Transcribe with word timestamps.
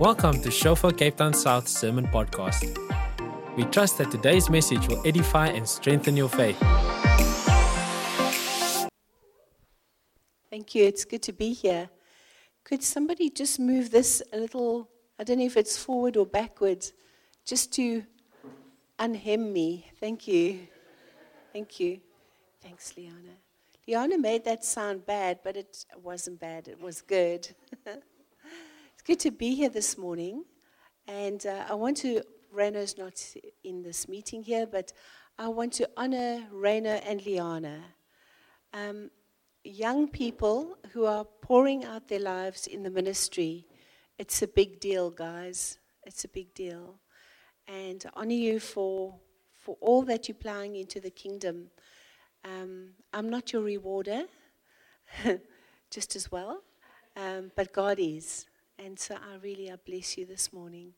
Welcome 0.00 0.40
to 0.42 0.50
Shofar 0.52 0.92
Cape 0.92 1.16
Town 1.16 1.34
South 1.34 1.66
Sermon 1.66 2.06
Podcast. 2.06 2.62
We 3.56 3.64
trust 3.64 3.98
that 3.98 4.12
today's 4.12 4.48
message 4.48 4.86
will 4.86 5.04
edify 5.04 5.48
and 5.48 5.68
strengthen 5.68 6.16
your 6.16 6.28
faith. 6.28 6.56
Thank 10.50 10.76
you. 10.76 10.84
It's 10.84 11.04
good 11.04 11.22
to 11.22 11.32
be 11.32 11.52
here. 11.52 11.90
Could 12.62 12.84
somebody 12.84 13.28
just 13.28 13.58
move 13.58 13.90
this 13.90 14.22
a 14.32 14.38
little? 14.38 14.88
I 15.18 15.24
don't 15.24 15.40
know 15.40 15.46
if 15.46 15.56
it's 15.56 15.76
forward 15.76 16.16
or 16.16 16.26
backwards, 16.26 16.92
just 17.44 17.72
to 17.72 18.04
unhem 19.00 19.50
me. 19.50 19.90
Thank 19.98 20.28
you. 20.28 20.60
Thank 21.52 21.80
you. 21.80 21.98
Thanks, 22.62 22.94
Liana. 22.96 23.34
Liana 23.88 24.16
made 24.16 24.44
that 24.44 24.64
sound 24.64 25.06
bad, 25.06 25.40
but 25.42 25.56
it 25.56 25.84
wasn't 26.00 26.38
bad. 26.38 26.68
It 26.68 26.80
was 26.80 27.02
good. 27.02 27.48
good 29.08 29.20
to 29.20 29.30
be 29.30 29.54
here 29.54 29.70
this 29.70 29.96
morning. 29.96 30.44
And 31.06 31.46
uh, 31.46 31.64
I 31.70 31.72
want 31.72 31.96
to, 31.98 32.20
Raina's 32.54 32.98
not 32.98 33.14
in 33.64 33.82
this 33.82 34.06
meeting 34.06 34.42
here, 34.42 34.66
but 34.66 34.92
I 35.38 35.48
want 35.48 35.72
to 35.74 35.88
honor 35.96 36.44
Raina 36.52 37.00
and 37.06 37.24
Liana. 37.24 37.84
Um, 38.74 39.10
young 39.64 40.08
people 40.08 40.76
who 40.92 41.06
are 41.06 41.24
pouring 41.24 41.86
out 41.86 42.08
their 42.08 42.20
lives 42.20 42.66
in 42.66 42.82
the 42.82 42.90
ministry. 42.90 43.64
It's 44.18 44.42
a 44.42 44.46
big 44.46 44.78
deal, 44.78 45.08
guys. 45.08 45.78
It's 46.04 46.24
a 46.24 46.28
big 46.28 46.52
deal. 46.52 46.96
And 47.66 48.04
I 48.14 48.20
honor 48.20 48.34
you 48.34 48.60
for, 48.60 49.14
for 49.54 49.78
all 49.80 50.02
that 50.02 50.28
you're 50.28 50.34
plowing 50.34 50.76
into 50.76 51.00
the 51.00 51.10
kingdom. 51.10 51.70
Um, 52.44 52.90
I'm 53.14 53.30
not 53.30 53.54
your 53.54 53.62
rewarder, 53.62 54.24
just 55.90 56.14
as 56.14 56.30
well, 56.30 56.60
um, 57.16 57.52
but 57.56 57.72
God 57.72 57.98
is. 57.98 58.47
And 58.78 58.96
so 58.98 59.16
I 59.16 59.36
really 59.42 59.72
I 59.72 59.76
bless 59.76 60.16
you 60.16 60.24
this 60.24 60.52
morning. 60.52 60.92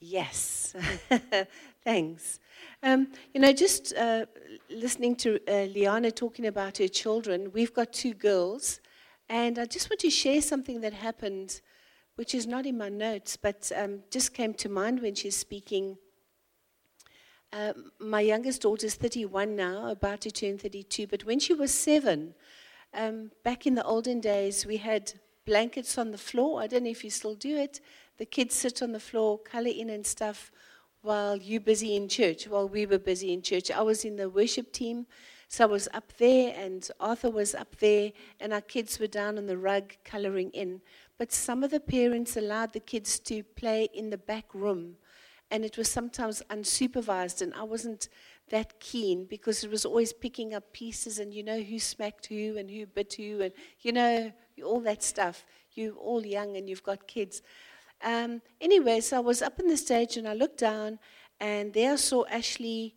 Yes, 0.00 0.74
thanks. 1.84 2.40
Um, 2.82 3.08
you 3.34 3.40
know, 3.40 3.52
just 3.52 3.94
uh, 3.94 4.24
listening 4.70 5.14
to 5.16 5.38
uh, 5.46 5.66
Liana 5.66 6.10
talking 6.10 6.46
about 6.46 6.78
her 6.78 6.88
children, 6.88 7.52
we've 7.52 7.74
got 7.74 7.92
two 7.92 8.14
girls, 8.14 8.80
and 9.28 9.58
I 9.58 9.66
just 9.66 9.90
want 9.90 10.00
to 10.00 10.10
share 10.10 10.40
something 10.40 10.80
that 10.80 10.94
happened, 10.94 11.60
which 12.16 12.34
is 12.34 12.46
not 12.46 12.64
in 12.64 12.78
my 12.78 12.88
notes, 12.88 13.36
but 13.36 13.70
um, 13.76 14.00
just 14.10 14.32
came 14.32 14.54
to 14.54 14.68
mind 14.68 15.02
when 15.02 15.14
she's 15.14 15.36
speaking. 15.36 15.98
Uh, 17.52 17.74
my 18.00 18.22
youngest 18.22 18.62
daughter 18.62 18.86
is 18.86 18.94
31 18.94 19.54
now, 19.54 19.88
about 19.88 20.22
to 20.22 20.30
turn 20.30 20.56
32. 20.56 21.06
But 21.06 21.24
when 21.24 21.38
she 21.38 21.52
was 21.52 21.72
seven, 21.72 22.34
um, 22.94 23.30
back 23.44 23.66
in 23.66 23.74
the 23.74 23.84
olden 23.84 24.20
days, 24.20 24.66
we 24.66 24.78
had 24.78 25.12
blankets 25.44 25.98
on 25.98 26.10
the 26.10 26.18
floor. 26.18 26.60
I 26.60 26.66
don't 26.66 26.84
know 26.84 26.90
if 26.90 27.04
you 27.04 27.10
still 27.10 27.34
do 27.34 27.56
it. 27.56 27.80
The 28.18 28.26
kids 28.26 28.54
sit 28.54 28.82
on 28.82 28.92
the 28.92 29.00
floor, 29.00 29.38
color 29.38 29.70
in 29.70 29.90
and 29.90 30.06
stuff, 30.06 30.50
while 31.02 31.36
you're 31.36 31.60
busy 31.60 31.96
in 31.96 32.08
church, 32.08 32.46
while 32.46 32.68
we 32.68 32.86
were 32.86 32.98
busy 32.98 33.32
in 33.32 33.42
church. 33.42 33.70
I 33.70 33.82
was 33.82 34.04
in 34.04 34.16
the 34.16 34.28
worship 34.28 34.72
team, 34.72 35.06
so 35.48 35.64
I 35.64 35.66
was 35.66 35.88
up 35.92 36.12
there, 36.18 36.54
and 36.56 36.88
Arthur 37.00 37.30
was 37.30 37.54
up 37.54 37.76
there, 37.76 38.12
and 38.40 38.52
our 38.52 38.60
kids 38.60 38.98
were 38.98 39.06
down 39.06 39.38
on 39.38 39.46
the 39.46 39.58
rug 39.58 39.94
coloring 40.04 40.50
in. 40.50 40.80
But 41.18 41.32
some 41.32 41.64
of 41.64 41.70
the 41.70 41.80
parents 41.80 42.36
allowed 42.36 42.72
the 42.72 42.80
kids 42.80 43.18
to 43.20 43.42
play 43.42 43.88
in 43.92 44.10
the 44.10 44.18
back 44.18 44.54
room 44.54 44.96
and 45.52 45.66
it 45.66 45.76
was 45.76 45.88
sometimes 45.88 46.42
unsupervised, 46.48 47.42
and 47.42 47.52
I 47.52 47.62
wasn't 47.62 48.08
that 48.48 48.80
keen 48.80 49.26
because 49.26 49.62
it 49.62 49.70
was 49.70 49.84
always 49.84 50.12
picking 50.12 50.54
up 50.54 50.72
pieces, 50.72 51.18
and 51.18 51.32
you 51.32 51.42
know 51.42 51.60
who 51.60 51.78
smacked 51.78 52.26
who 52.26 52.56
and 52.56 52.70
who 52.70 52.86
bit 52.86 53.12
who, 53.12 53.42
and 53.42 53.52
you 53.80 53.92
know 53.92 54.32
all 54.64 54.80
that 54.80 55.02
stuff. 55.02 55.44
You're 55.74 55.94
all 55.94 56.24
young 56.24 56.56
and 56.56 56.68
you've 56.68 56.82
got 56.82 57.06
kids. 57.06 57.42
Um, 58.02 58.42
anyway, 58.60 59.00
so 59.00 59.18
I 59.18 59.20
was 59.20 59.42
up 59.42 59.60
on 59.60 59.68
the 59.68 59.76
stage 59.76 60.16
and 60.16 60.26
I 60.26 60.34
looked 60.34 60.58
down, 60.58 60.98
and 61.40 61.72
there 61.72 61.92
I 61.92 61.96
saw 61.96 62.24
Ashley, 62.26 62.94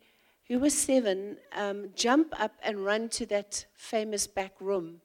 who 0.48 0.58
was 0.58 0.76
seven, 0.76 1.36
um, 1.54 1.90
jump 1.94 2.34
up 2.40 2.52
and 2.62 2.84
run 2.84 3.08
to 3.10 3.26
that 3.26 3.66
famous 3.74 4.26
back 4.26 4.52
room. 4.60 5.00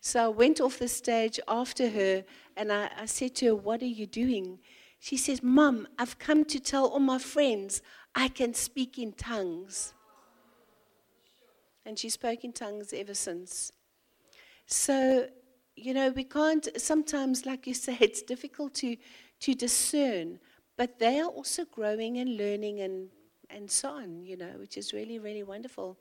So 0.00 0.24
I 0.24 0.28
went 0.28 0.60
off 0.60 0.78
the 0.78 0.88
stage 0.88 1.40
after 1.48 1.90
her, 1.90 2.24
and 2.56 2.70
I, 2.70 2.90
I 2.96 3.06
said 3.06 3.34
to 3.36 3.46
her, 3.46 3.54
What 3.54 3.82
are 3.82 3.86
you 3.86 4.06
doing? 4.06 4.58
She 4.98 5.16
says, 5.16 5.42
Mom, 5.42 5.88
I've 5.98 6.18
come 6.18 6.44
to 6.46 6.60
tell 6.60 6.86
all 6.86 7.00
my 7.00 7.18
friends 7.18 7.82
I 8.14 8.28
can 8.28 8.54
speak 8.54 8.98
in 8.98 9.12
tongues. 9.12 9.94
And 11.84 11.98
she 11.98 12.08
spoke 12.08 12.44
in 12.44 12.52
tongues 12.52 12.92
ever 12.92 13.14
since. 13.14 13.72
So, 14.66 15.28
you 15.76 15.92
know, 15.92 16.10
we 16.10 16.24
can't, 16.24 16.66
sometimes, 16.76 17.46
like 17.46 17.66
you 17.66 17.74
say, 17.74 17.96
it's 18.00 18.22
difficult 18.22 18.74
to, 18.74 18.96
to 19.40 19.54
discern, 19.54 20.38
but 20.76 20.98
they 20.98 21.20
are 21.20 21.28
also 21.28 21.64
growing 21.64 22.18
and 22.18 22.36
learning 22.36 22.80
and, 22.80 23.08
and 23.50 23.70
so 23.70 23.90
on, 23.90 24.24
you 24.24 24.36
know, 24.36 24.52
which 24.58 24.76
is 24.76 24.92
really, 24.92 25.18
really 25.18 25.42
wonderful. 25.42 25.96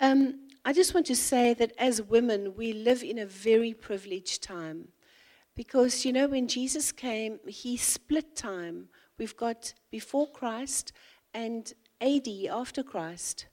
Um, 0.00 0.48
I 0.64 0.72
just 0.72 0.94
want 0.94 1.06
to 1.06 1.16
say 1.16 1.54
that 1.54 1.72
as 1.78 2.02
women, 2.02 2.54
we 2.56 2.72
live 2.72 3.02
in 3.02 3.18
a 3.18 3.26
very 3.26 3.72
privileged 3.72 4.42
time. 4.42 4.88
Because, 5.56 6.04
you 6.04 6.12
know, 6.12 6.28
when 6.28 6.46
Jesus 6.46 6.92
came, 6.92 7.40
he 7.48 7.76
split 7.76 8.36
time. 8.36 8.88
We've 9.18 9.36
got 9.36 9.74
before 9.90 10.30
Christ 10.30 10.92
and 11.34 11.72
AD 12.00 12.28
after 12.48 12.84
Christ. 12.84 13.46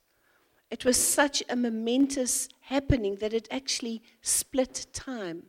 It 0.71 0.83
was 0.83 0.97
such 0.97 1.43
a 1.49 1.55
momentous 1.55 2.49
happening 2.61 3.15
that 3.15 3.33
it 3.33 3.47
actually 3.51 4.01
split 4.21 4.87
time. 4.93 5.43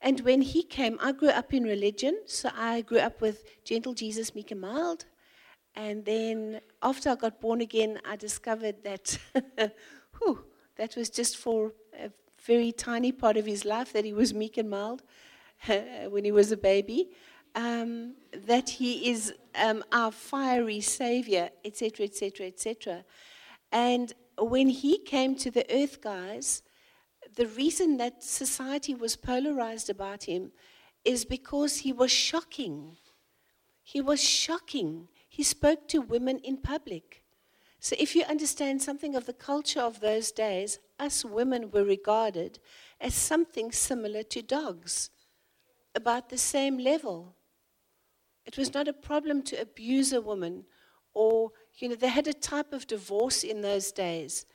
And 0.00 0.20
when 0.20 0.42
he 0.42 0.62
came, 0.62 0.98
I 1.00 1.12
grew 1.12 1.30
up 1.30 1.54
in 1.54 1.64
religion, 1.64 2.20
so 2.26 2.50
I 2.54 2.82
grew 2.82 2.98
up 2.98 3.20
with 3.20 3.44
gentle 3.64 3.94
Jesus, 3.94 4.34
meek 4.34 4.50
and 4.50 4.60
mild. 4.60 5.06
And 5.74 6.04
then 6.04 6.60
after 6.82 7.10
I 7.10 7.14
got 7.14 7.40
born 7.40 7.60
again, 7.60 8.00
I 8.04 8.16
discovered 8.16 8.82
that 8.84 9.18
whew, 10.18 10.44
that 10.76 10.96
was 10.96 11.10
just 11.10 11.36
for 11.36 11.72
a 11.98 12.10
very 12.44 12.72
tiny 12.72 13.12
part 13.12 13.36
of 13.36 13.46
his 13.46 13.64
life 13.64 13.92
that 13.92 14.04
he 14.04 14.12
was 14.12 14.32
meek 14.34 14.58
and 14.58 14.70
mild. 14.70 15.02
when 16.08 16.24
he 16.24 16.32
was 16.32 16.52
a 16.52 16.56
baby, 16.56 17.08
um, 17.54 18.14
that 18.32 18.68
he 18.68 19.10
is 19.10 19.32
um, 19.54 19.82
our 19.90 20.12
fiery 20.12 20.80
savior, 20.80 21.50
etc., 21.64 22.04
etc., 22.04 22.46
etc. 22.46 23.04
And 23.72 24.12
when 24.38 24.68
he 24.68 24.98
came 24.98 25.34
to 25.36 25.50
the 25.50 25.66
earth, 25.70 26.00
guys, 26.00 26.62
the 27.34 27.46
reason 27.46 27.96
that 27.96 28.22
society 28.22 28.94
was 28.94 29.16
polarized 29.16 29.90
about 29.90 30.24
him 30.24 30.52
is 31.04 31.24
because 31.24 31.78
he 31.78 31.92
was 31.92 32.10
shocking. 32.10 32.96
He 33.82 34.00
was 34.00 34.22
shocking. 34.22 35.08
He 35.28 35.42
spoke 35.42 35.88
to 35.88 36.00
women 36.00 36.38
in 36.38 36.58
public. 36.58 37.22
So, 37.78 37.94
if 37.98 38.16
you 38.16 38.24
understand 38.24 38.82
something 38.82 39.14
of 39.14 39.26
the 39.26 39.32
culture 39.32 39.80
of 39.80 40.00
those 40.00 40.32
days, 40.32 40.78
us 40.98 41.24
women 41.24 41.70
were 41.70 41.84
regarded 41.84 42.58
as 43.00 43.14
something 43.14 43.70
similar 43.70 44.22
to 44.24 44.42
dogs 44.42 45.10
about 45.94 46.28
the 46.28 46.38
same 46.38 46.78
level. 46.78 47.36
It 48.44 48.56
was 48.56 48.72
not 48.72 48.88
a 48.88 48.92
problem 48.92 49.42
to 49.42 49.60
abuse 49.60 50.12
a 50.12 50.20
woman, 50.20 50.64
or, 51.14 51.52
you 51.78 51.88
know, 51.88 51.94
they 51.94 52.08
had 52.08 52.26
a 52.26 52.32
type 52.32 52.72
of 52.72 52.86
divorce 52.86 53.44
in 53.44 53.60
those 53.60 53.92
days. 53.92 54.46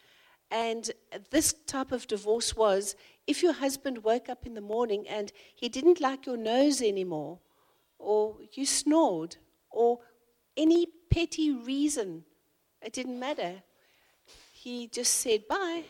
And 0.50 0.92
this 1.30 1.54
type 1.66 1.92
of 1.92 2.08
divorce 2.08 2.56
was 2.56 2.96
if 3.28 3.42
your 3.42 3.54
husband 3.54 4.04
woke 4.04 4.28
up 4.28 4.46
in 4.46 4.54
the 4.54 4.62
morning 4.62 5.08
and 5.08 5.32
he 5.56 5.70
didn't 5.70 6.02
like 6.02 6.26
your 6.26 6.38
nose 6.38 6.82
anymore, 6.82 7.40
or 8.00 8.38
you 8.54 8.66
snored, 8.66 9.38
or 9.70 10.00
any 10.58 10.88
petty 11.10 11.52
reason, 11.52 12.26
it 12.82 12.92
didn't 12.94 13.20
matter. 13.20 13.64
He 14.52 14.88
just 14.88 15.14
said, 15.14 15.48
Bye. 15.48 15.84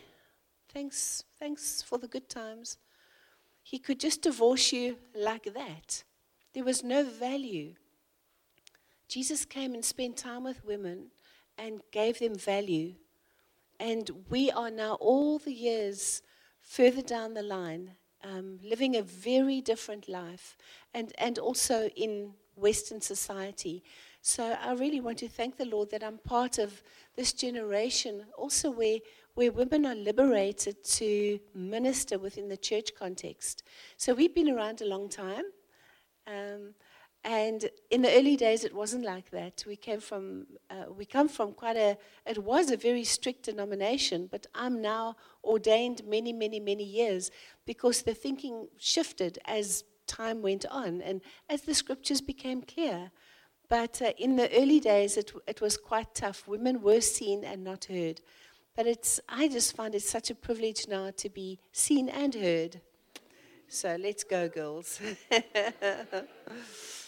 Thanks, 0.74 1.24
thanks 1.38 1.81
for 1.81 1.98
the 1.98 2.08
good 2.08 2.30
times. 2.30 2.78
He 3.63 3.78
could 3.78 4.00
just 4.00 4.22
divorce 4.22 4.72
you 4.72 4.98
like 5.13 5.53
that. 5.53 6.03
There 6.53 6.63
was 6.63 6.84
no 6.84 7.04
value. 7.04 7.74
Jesus 9.07 9.44
came 9.44 9.74
and 9.74 9.84
spent 9.84 10.16
time 10.16 10.44
with 10.44 10.63
women 10.63 11.07
and 11.57 11.81
gave 11.92 12.19
them 12.19 12.36
value. 12.36 12.95
And 13.80 14.09
we 14.30 14.51
are 14.51 14.71
now, 14.71 14.94
all 14.95 15.39
the 15.39 15.53
years 15.53 16.21
further 16.59 17.01
down 17.01 17.33
the 17.33 17.44
line, 17.44 17.95
um, 18.24 18.59
living 18.63 18.95
a 18.95 19.01
very 19.01 19.62
different 19.62 20.07
life 20.07 20.57
and, 20.94 21.12
and 21.18 21.39
also 21.39 21.88
in 21.95 22.33
Western 22.56 23.01
society. 23.01 23.83
So 24.21 24.56
I 24.62 24.74
really 24.74 25.01
want 25.01 25.18
to 25.19 25.30
thank 25.30 25.57
the 25.57 25.65
Lord 25.65 25.89
that 25.92 26.03
I'm 26.03 26.19
part 26.19 26.59
of 26.59 26.83
this 27.15 27.33
generation, 27.33 28.25
also 28.38 28.69
where 28.69 29.00
where 29.33 29.51
women 29.51 29.86
are 29.86 29.95
liberated 29.95 30.83
to 30.83 31.39
minister 31.56 32.19
within 32.19 32.50
the 32.50 32.57
church 32.57 32.92
context. 32.98 33.63
So 33.98 34.13
we've 34.13 34.36
been 34.36 34.50
around 34.50 34.81
a 34.81 34.86
long 34.86 35.09
time. 35.09 35.45
Um, 36.27 36.74
and 37.23 37.69
in 37.91 38.01
the 38.01 38.12
early 38.18 38.35
days, 38.35 38.63
it 38.63 38.73
wasn't 38.73 39.06
like 39.06 39.29
that. 39.29 39.63
We 39.68 39.75
came 39.75 40.00
from, 40.00 40.47
uh, 40.71 40.85
we 40.91 41.06
come 41.06 41.27
from 41.29 41.53
quite 41.53 41.77
a, 41.77 41.97
it 42.25 42.39
was 42.39 42.71
a 42.71 42.77
very 42.77 43.03
strict 43.03 43.44
denomination, 43.44 44.27
but 44.31 44.47
I'm 44.56 44.81
now 44.81 45.18
ordained 45.44 46.01
many, 46.06 46.33
many, 46.33 46.59
many 46.59 46.83
years 46.83 47.29
because 47.65 48.01
the 48.01 48.15
thinking 48.15 48.69
shifted 48.77 49.38
as 49.45 49.83
time 50.07 50.41
went 50.41 50.65
on 50.71 51.01
and 51.01 51.21
as 51.47 51.62
the 51.62 51.75
scriptures 51.75 52.21
became 52.21 52.63
clear. 52.63 53.12
But 53.69 54.01
uh, 54.01 54.13
in 54.17 54.35
the 54.35 54.51
early 54.59 54.79
days, 54.79 55.15
it, 55.15 55.31
it 55.47 55.62
was 55.62 55.77
quite 55.77 56.15
tough. 56.15 56.47
Women 56.47 56.81
were 56.81 57.01
seen 57.01 57.44
and 57.44 57.63
not 57.63 57.85
heard. 57.85 58.19
But 58.75 58.88
it's, 58.88 59.19
I 59.29 59.47
just 59.47 59.75
find 59.75 59.94
it 59.94 60.01
such 60.01 60.31
a 60.31 60.35
privilege 60.35 60.88
now 60.88 61.12
to 61.17 61.29
be 61.29 61.59
seen 61.71 62.09
and 62.09 62.33
heard. 62.33 62.81
So 63.67 63.95
let's 64.00 64.24
go, 64.24 64.50
girls. 64.50 65.00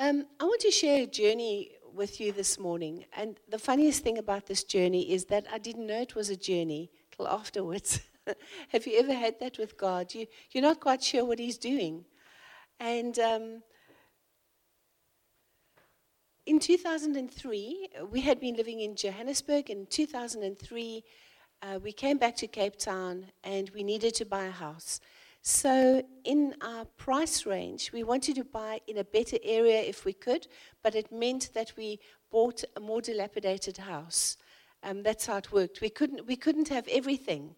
um, 0.00 0.24
I 0.40 0.44
want 0.44 0.62
to 0.62 0.70
share 0.70 1.02
a 1.02 1.06
journey 1.06 1.72
with 1.92 2.20
you 2.20 2.32
this 2.32 2.58
morning. 2.58 3.04
And 3.14 3.38
the 3.50 3.58
funniest 3.58 4.02
thing 4.02 4.16
about 4.16 4.46
this 4.46 4.64
journey 4.64 5.12
is 5.12 5.26
that 5.26 5.46
I 5.52 5.58
didn't 5.58 5.86
know 5.86 6.00
it 6.00 6.14
was 6.14 6.30
a 6.30 6.36
journey 6.36 6.90
till 7.14 7.28
afterwards. 7.28 8.00
Have 8.68 8.86
you 8.86 8.98
ever 8.98 9.12
had 9.12 9.38
that 9.40 9.58
with 9.58 9.76
God? 9.76 10.14
You, 10.14 10.26
you're 10.52 10.62
not 10.62 10.80
quite 10.80 11.02
sure 11.02 11.26
what 11.26 11.38
He's 11.38 11.58
doing. 11.58 12.06
And 12.78 13.18
um, 13.18 13.62
in 16.46 16.60
2003, 16.60 17.88
we 18.10 18.22
had 18.22 18.40
been 18.40 18.54
living 18.56 18.80
in 18.80 18.96
Johannesburg. 18.96 19.68
In 19.68 19.84
2003, 19.84 21.04
uh, 21.60 21.78
we 21.82 21.92
came 21.92 22.16
back 22.16 22.36
to 22.36 22.46
Cape 22.46 22.78
Town 22.78 23.26
and 23.44 23.68
we 23.74 23.82
needed 23.82 24.14
to 24.14 24.24
buy 24.24 24.44
a 24.44 24.50
house. 24.50 24.98
So, 25.42 26.02
in 26.24 26.54
our 26.60 26.84
price 26.84 27.46
range, 27.46 27.92
we 27.92 28.02
wanted 28.02 28.34
to 28.36 28.44
buy 28.44 28.82
in 28.86 28.98
a 28.98 29.04
better 29.04 29.38
area 29.42 29.80
if 29.80 30.04
we 30.04 30.12
could, 30.12 30.46
but 30.82 30.94
it 30.94 31.10
meant 31.10 31.50
that 31.54 31.72
we 31.78 31.98
bought 32.30 32.62
a 32.76 32.80
more 32.80 33.00
dilapidated 33.00 33.78
house. 33.78 34.36
Um, 34.82 35.02
that's 35.02 35.24
how 35.24 35.38
it 35.38 35.50
worked. 35.50 35.80
We 35.80 35.88
couldn't, 35.88 36.26
we 36.26 36.36
couldn't 36.36 36.68
have 36.68 36.86
everything. 36.88 37.54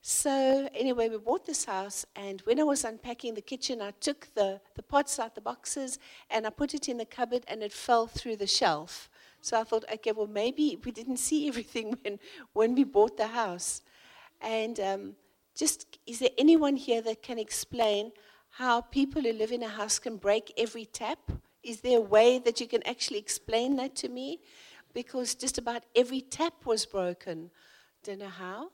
So, 0.00 0.70
anyway, 0.74 1.10
we 1.10 1.18
bought 1.18 1.44
this 1.44 1.66
house, 1.66 2.06
and 2.16 2.40
when 2.42 2.58
I 2.60 2.62
was 2.62 2.84
unpacking 2.84 3.34
the 3.34 3.42
kitchen, 3.42 3.82
I 3.82 3.90
took 4.00 4.28
the, 4.34 4.58
the 4.74 4.82
pots 4.82 5.18
out 5.18 5.34
the 5.34 5.42
boxes 5.42 5.98
and 6.30 6.46
I 6.46 6.50
put 6.50 6.72
it 6.72 6.88
in 6.88 6.96
the 6.96 7.04
cupboard, 7.04 7.44
and 7.46 7.62
it 7.62 7.74
fell 7.74 8.06
through 8.06 8.36
the 8.36 8.46
shelf. 8.46 9.10
So 9.42 9.60
I 9.60 9.64
thought, 9.64 9.84
okay, 9.92 10.12
well, 10.12 10.28
maybe 10.28 10.78
we 10.82 10.92
didn't 10.92 11.18
see 11.18 11.46
everything 11.48 11.98
when, 12.02 12.18
when 12.54 12.74
we 12.74 12.84
bought 12.84 13.18
the 13.18 13.26
house. 13.26 13.82
And 14.40 14.80
um, 14.80 15.14
just, 15.58 15.98
is 16.06 16.20
there 16.20 16.30
anyone 16.38 16.76
here 16.76 17.02
that 17.02 17.20
can 17.20 17.36
explain 17.38 18.12
how 18.50 18.80
people 18.80 19.22
who 19.22 19.32
live 19.32 19.50
in 19.50 19.64
a 19.64 19.68
house 19.68 19.98
can 19.98 20.16
break 20.16 20.52
every 20.56 20.84
tap? 20.84 21.18
Is 21.64 21.80
there 21.80 21.98
a 21.98 22.00
way 22.00 22.38
that 22.38 22.60
you 22.60 22.68
can 22.68 22.86
actually 22.86 23.18
explain 23.18 23.74
that 23.76 23.96
to 23.96 24.08
me? 24.08 24.38
Because 24.94 25.34
just 25.34 25.58
about 25.58 25.82
every 25.96 26.20
tap 26.20 26.64
was 26.64 26.86
broken. 26.86 27.50
Don't 28.04 28.20
know 28.20 28.28
how. 28.28 28.70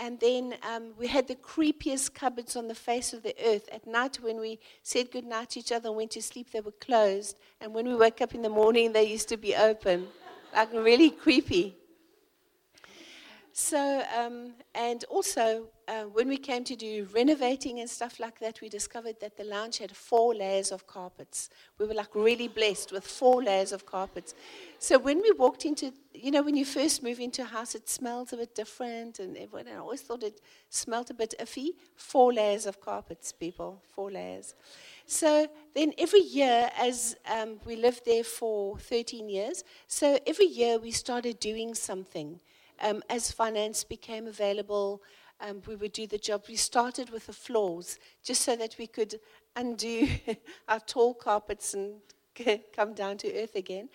And 0.00 0.18
then 0.18 0.54
um, 0.68 0.94
we 0.98 1.06
had 1.06 1.28
the 1.28 1.36
creepiest 1.36 2.12
cupboards 2.12 2.56
on 2.56 2.66
the 2.66 2.74
face 2.74 3.12
of 3.12 3.22
the 3.22 3.34
earth. 3.46 3.68
At 3.70 3.86
night, 3.86 4.18
when 4.20 4.40
we 4.40 4.58
said 4.82 5.12
goodnight 5.12 5.50
to 5.50 5.60
each 5.60 5.70
other 5.70 5.90
and 5.90 5.96
went 5.96 6.10
to 6.12 6.22
sleep, 6.22 6.50
they 6.50 6.60
were 6.60 6.72
closed. 6.72 7.38
And 7.60 7.72
when 7.72 7.86
we 7.86 7.94
woke 7.94 8.20
up 8.20 8.34
in 8.34 8.42
the 8.42 8.48
morning, 8.48 8.92
they 8.92 9.04
used 9.04 9.28
to 9.28 9.36
be 9.36 9.54
open. 9.54 10.08
Like 10.52 10.72
really 10.72 11.10
creepy. 11.10 11.76
So, 13.52 14.02
um, 14.16 14.54
and 14.74 15.04
also, 15.04 15.66
uh, 15.90 16.04
when 16.04 16.28
we 16.28 16.36
came 16.36 16.62
to 16.62 16.76
do 16.76 17.08
renovating 17.12 17.80
and 17.80 17.90
stuff 17.90 18.20
like 18.20 18.38
that, 18.38 18.60
we 18.60 18.68
discovered 18.68 19.16
that 19.20 19.36
the 19.36 19.42
lounge 19.42 19.78
had 19.78 19.90
four 19.90 20.32
layers 20.32 20.70
of 20.70 20.86
carpets. 20.86 21.50
We 21.78 21.86
were 21.86 21.94
like 21.94 22.14
really 22.14 22.46
blessed 22.46 22.92
with 22.92 23.04
four 23.04 23.42
layers 23.42 23.72
of 23.72 23.84
carpets. 23.84 24.34
So 24.78 25.00
when 25.00 25.20
we 25.20 25.32
walked 25.32 25.64
into, 25.64 25.92
you 26.14 26.30
know, 26.30 26.42
when 26.42 26.54
you 26.54 26.64
first 26.64 27.02
move 27.02 27.18
into 27.18 27.42
a 27.42 27.46
house, 27.46 27.74
it 27.74 27.88
smells 27.88 28.32
a 28.32 28.36
bit 28.36 28.54
different, 28.54 29.18
and 29.18 29.36
everyone, 29.36 29.66
I 29.66 29.78
always 29.78 30.00
thought 30.02 30.22
it 30.22 30.40
smelled 30.68 31.10
a 31.10 31.14
bit 31.14 31.34
iffy. 31.40 31.70
Four 31.96 32.34
layers 32.34 32.66
of 32.66 32.80
carpets, 32.80 33.32
people, 33.32 33.82
four 33.92 34.12
layers. 34.12 34.54
So 35.06 35.48
then 35.74 35.92
every 35.98 36.20
year, 36.20 36.70
as 36.78 37.16
um, 37.28 37.58
we 37.66 37.74
lived 37.74 38.02
there 38.06 38.22
for 38.22 38.78
13 38.78 39.28
years, 39.28 39.64
so 39.88 40.20
every 40.24 40.46
year 40.46 40.78
we 40.78 40.92
started 40.92 41.40
doing 41.40 41.74
something. 41.74 42.38
Um, 42.82 43.02
as 43.10 43.30
finance 43.30 43.84
became 43.84 44.26
available, 44.26 45.02
um, 45.40 45.62
we 45.66 45.76
would 45.76 45.92
do 45.92 46.06
the 46.06 46.18
job. 46.18 46.44
We 46.48 46.56
started 46.56 47.10
with 47.10 47.26
the 47.26 47.32
floors 47.32 47.98
just 48.24 48.42
so 48.42 48.56
that 48.56 48.76
we 48.78 48.86
could 48.86 49.20
undo 49.56 50.08
our 50.68 50.80
tall 50.80 51.14
carpets 51.14 51.74
and 51.74 52.00
come 52.74 52.94
down 52.94 53.18
to 53.18 53.42
earth 53.42 53.54
again. 53.54 53.88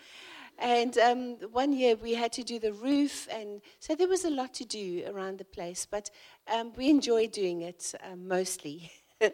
And 0.58 0.98
um, 0.98 1.38
one 1.52 1.74
year 1.74 1.96
we 1.96 2.14
had 2.14 2.32
to 2.34 2.44
do 2.44 2.60
the 2.60 2.72
roof, 2.72 3.28
and 3.30 3.62
so 3.80 3.94
there 3.94 4.08
was 4.08 4.24
a 4.24 4.30
lot 4.30 4.54
to 4.56 4.66
do 4.66 5.04
around 5.08 5.38
the 5.38 5.46
place, 5.46 5.86
but 5.86 6.10
um, 6.54 6.72
we 6.78 6.90
enjoyed 6.90 7.34
doing 7.34 7.62
it 7.62 7.94
um, 8.10 8.28
mostly. 8.28 8.92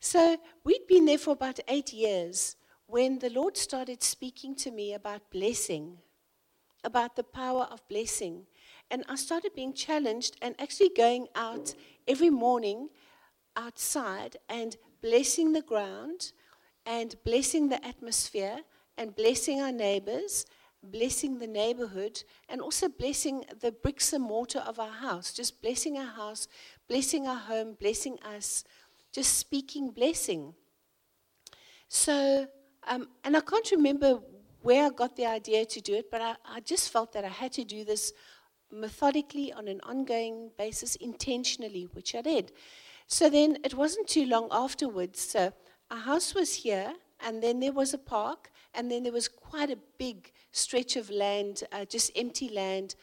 so 0.00 0.36
we'd 0.62 0.86
been 0.86 1.04
there 1.04 1.18
for 1.18 1.32
about 1.32 1.58
eight 1.66 1.92
years 1.92 2.54
when 2.86 3.18
the 3.18 3.30
Lord 3.30 3.56
started 3.56 4.02
speaking 4.02 4.54
to 4.56 4.70
me 4.70 4.94
about 4.94 5.30
blessing, 5.32 5.98
about 6.84 7.16
the 7.16 7.24
power 7.24 7.66
of 7.70 7.86
blessing. 7.88 8.46
And 8.90 9.04
I 9.08 9.16
started 9.16 9.54
being 9.54 9.72
challenged 9.72 10.36
and 10.42 10.54
actually 10.60 10.90
going 10.96 11.28
out 11.34 11.74
every 12.08 12.30
morning 12.30 12.88
outside 13.56 14.36
and 14.48 14.76
blessing 15.02 15.52
the 15.52 15.62
ground 15.62 16.32
and 16.86 17.14
blessing 17.24 17.68
the 17.68 17.84
atmosphere 17.84 18.60
and 18.98 19.14
blessing 19.14 19.60
our 19.60 19.72
neighbors, 19.72 20.44
blessing 20.82 21.38
the 21.38 21.46
neighborhood, 21.46 22.22
and 22.48 22.60
also 22.60 22.88
blessing 22.88 23.44
the 23.60 23.72
bricks 23.72 24.12
and 24.12 24.24
mortar 24.24 24.60
of 24.60 24.78
our 24.78 24.92
house. 24.92 25.32
Just 25.32 25.62
blessing 25.62 25.96
our 25.96 26.12
house, 26.12 26.48
blessing 26.88 27.26
our 27.26 27.38
home, 27.38 27.76
blessing 27.78 28.18
us, 28.24 28.64
just 29.12 29.38
speaking 29.38 29.90
blessing. 29.90 30.54
So, 31.88 32.46
um, 32.86 33.08
and 33.24 33.36
I 33.36 33.40
can't 33.40 33.70
remember 33.70 34.20
where 34.62 34.86
I 34.86 34.90
got 34.90 35.16
the 35.16 35.26
idea 35.26 35.64
to 35.64 35.80
do 35.80 35.94
it, 35.94 36.10
but 36.10 36.20
I, 36.20 36.34
I 36.44 36.60
just 36.60 36.90
felt 36.90 37.12
that 37.12 37.24
I 37.24 37.28
had 37.28 37.52
to 37.52 37.64
do 37.64 37.84
this 37.84 38.12
methodically 38.70 39.52
on 39.52 39.68
an 39.68 39.80
ongoing 39.82 40.50
basis, 40.56 40.96
intentionally, 40.96 41.88
which 41.92 42.14
I 42.14 42.22
did. 42.22 42.52
So 43.06 43.28
then 43.28 43.58
it 43.64 43.74
wasn't 43.74 44.08
too 44.08 44.26
long 44.26 44.48
afterwards. 44.50 45.20
So 45.20 45.52
a 45.90 45.96
house 45.96 46.34
was 46.34 46.54
here, 46.54 46.92
and 47.24 47.42
then 47.42 47.60
there 47.60 47.72
was 47.72 47.92
a 47.92 47.98
park, 47.98 48.50
and 48.74 48.90
then 48.90 49.02
there 49.02 49.12
was 49.12 49.28
quite 49.28 49.70
a 49.70 49.78
big 49.98 50.32
stretch 50.52 50.96
of 50.96 51.10
land, 51.10 51.64
uh, 51.72 51.84
just 51.84 52.12
empty 52.16 52.48
land, 52.48 52.94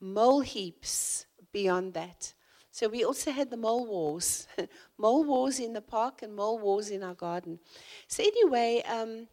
mole 0.00 0.40
heaps 0.40 1.26
beyond 1.52 1.94
that. 1.94 2.34
So 2.70 2.88
we 2.88 3.04
also 3.04 3.32
had 3.32 3.50
the 3.50 3.56
mole 3.56 3.86
wars, 3.86 4.46
mole 4.98 5.24
wars 5.24 5.58
in 5.58 5.72
the 5.72 5.80
park 5.80 6.22
and 6.22 6.34
mole 6.36 6.58
wars 6.60 6.90
in 6.90 7.02
our 7.02 7.14
garden. 7.14 7.58
So 8.06 8.22
anyway, 8.22 8.82
um, 8.88 9.26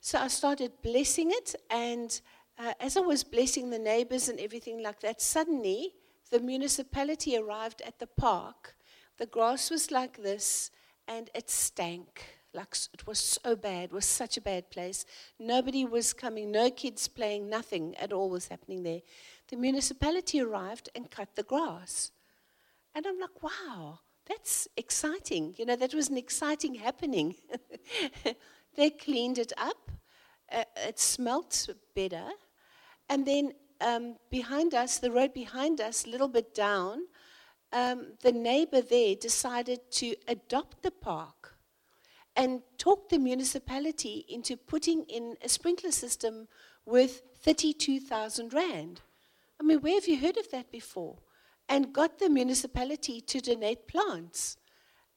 so 0.00 0.18
I 0.18 0.28
started 0.28 0.72
blessing 0.82 1.30
it, 1.30 1.54
and 1.70 2.20
uh, 2.62 2.74
as 2.78 2.96
I 2.96 3.00
was 3.00 3.24
blessing 3.24 3.70
the 3.70 3.78
neighbors 3.78 4.28
and 4.28 4.38
everything 4.38 4.82
like 4.82 5.00
that, 5.00 5.20
suddenly 5.20 5.94
the 6.30 6.38
municipality 6.38 7.36
arrived 7.36 7.82
at 7.84 7.98
the 7.98 8.06
park. 8.06 8.76
The 9.18 9.26
grass 9.26 9.70
was 9.70 9.90
like 9.90 10.22
this, 10.22 10.70
and 11.08 11.28
it 11.34 11.50
stank. 11.50 12.24
Like 12.54 12.76
it 12.92 13.06
was 13.06 13.18
so 13.18 13.56
bad. 13.56 13.84
It 13.84 13.92
was 13.92 14.04
such 14.04 14.36
a 14.36 14.40
bad 14.40 14.70
place. 14.70 15.04
Nobody 15.38 15.84
was 15.84 16.12
coming. 16.12 16.50
No 16.50 16.70
kids 16.70 17.08
playing. 17.08 17.48
Nothing 17.48 17.96
at 17.96 18.12
all 18.12 18.30
was 18.30 18.48
happening 18.48 18.82
there. 18.82 19.00
The 19.48 19.56
municipality 19.56 20.40
arrived 20.40 20.88
and 20.94 21.10
cut 21.10 21.34
the 21.34 21.42
grass, 21.42 22.12
and 22.94 23.06
I'm 23.06 23.18
like, 23.18 23.42
wow, 23.42 24.00
that's 24.26 24.68
exciting. 24.76 25.54
You 25.58 25.66
know, 25.66 25.76
that 25.76 25.94
was 25.94 26.10
an 26.10 26.16
exciting 26.16 26.76
happening. 26.76 27.34
they 28.76 28.90
cleaned 28.90 29.38
it 29.38 29.52
up. 29.56 29.90
Uh, 30.50 30.64
it 30.76 31.00
smelt 31.00 31.68
better. 31.96 32.28
And 33.12 33.26
then 33.26 33.52
um, 33.82 34.16
behind 34.30 34.72
us, 34.72 34.98
the 34.98 35.12
road 35.12 35.34
behind 35.34 35.82
us, 35.82 36.06
a 36.06 36.08
little 36.08 36.28
bit 36.28 36.54
down, 36.54 37.02
um, 37.70 38.14
the 38.22 38.32
neighbor 38.32 38.80
there 38.80 39.14
decided 39.14 39.80
to 40.00 40.14
adopt 40.28 40.82
the 40.82 40.90
park 40.90 41.58
and 42.34 42.62
talk 42.78 43.10
the 43.10 43.18
municipality 43.18 44.24
into 44.30 44.56
putting 44.56 45.02
in 45.10 45.36
a 45.44 45.48
sprinkler 45.50 45.90
system 45.90 46.48
worth 46.86 47.20
32,000 47.42 48.54
Rand. 48.54 49.02
I 49.60 49.62
mean, 49.62 49.82
where 49.82 49.96
have 49.96 50.08
you 50.08 50.18
heard 50.18 50.38
of 50.38 50.50
that 50.50 50.72
before? 50.72 51.18
And 51.68 51.92
got 51.92 52.18
the 52.18 52.30
municipality 52.30 53.20
to 53.20 53.40
donate 53.42 53.88
plants 53.88 54.56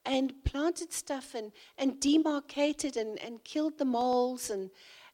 and 0.05 0.33
planted 0.43 0.91
stuff 0.91 1.33
and, 1.33 1.53
and 1.77 2.01
demarcated 2.01 2.97
and, 2.97 3.17
and 3.23 3.41
killed 3.45 3.77
the 3.77 3.85
moles 3.85 4.49
and, 4.49 4.69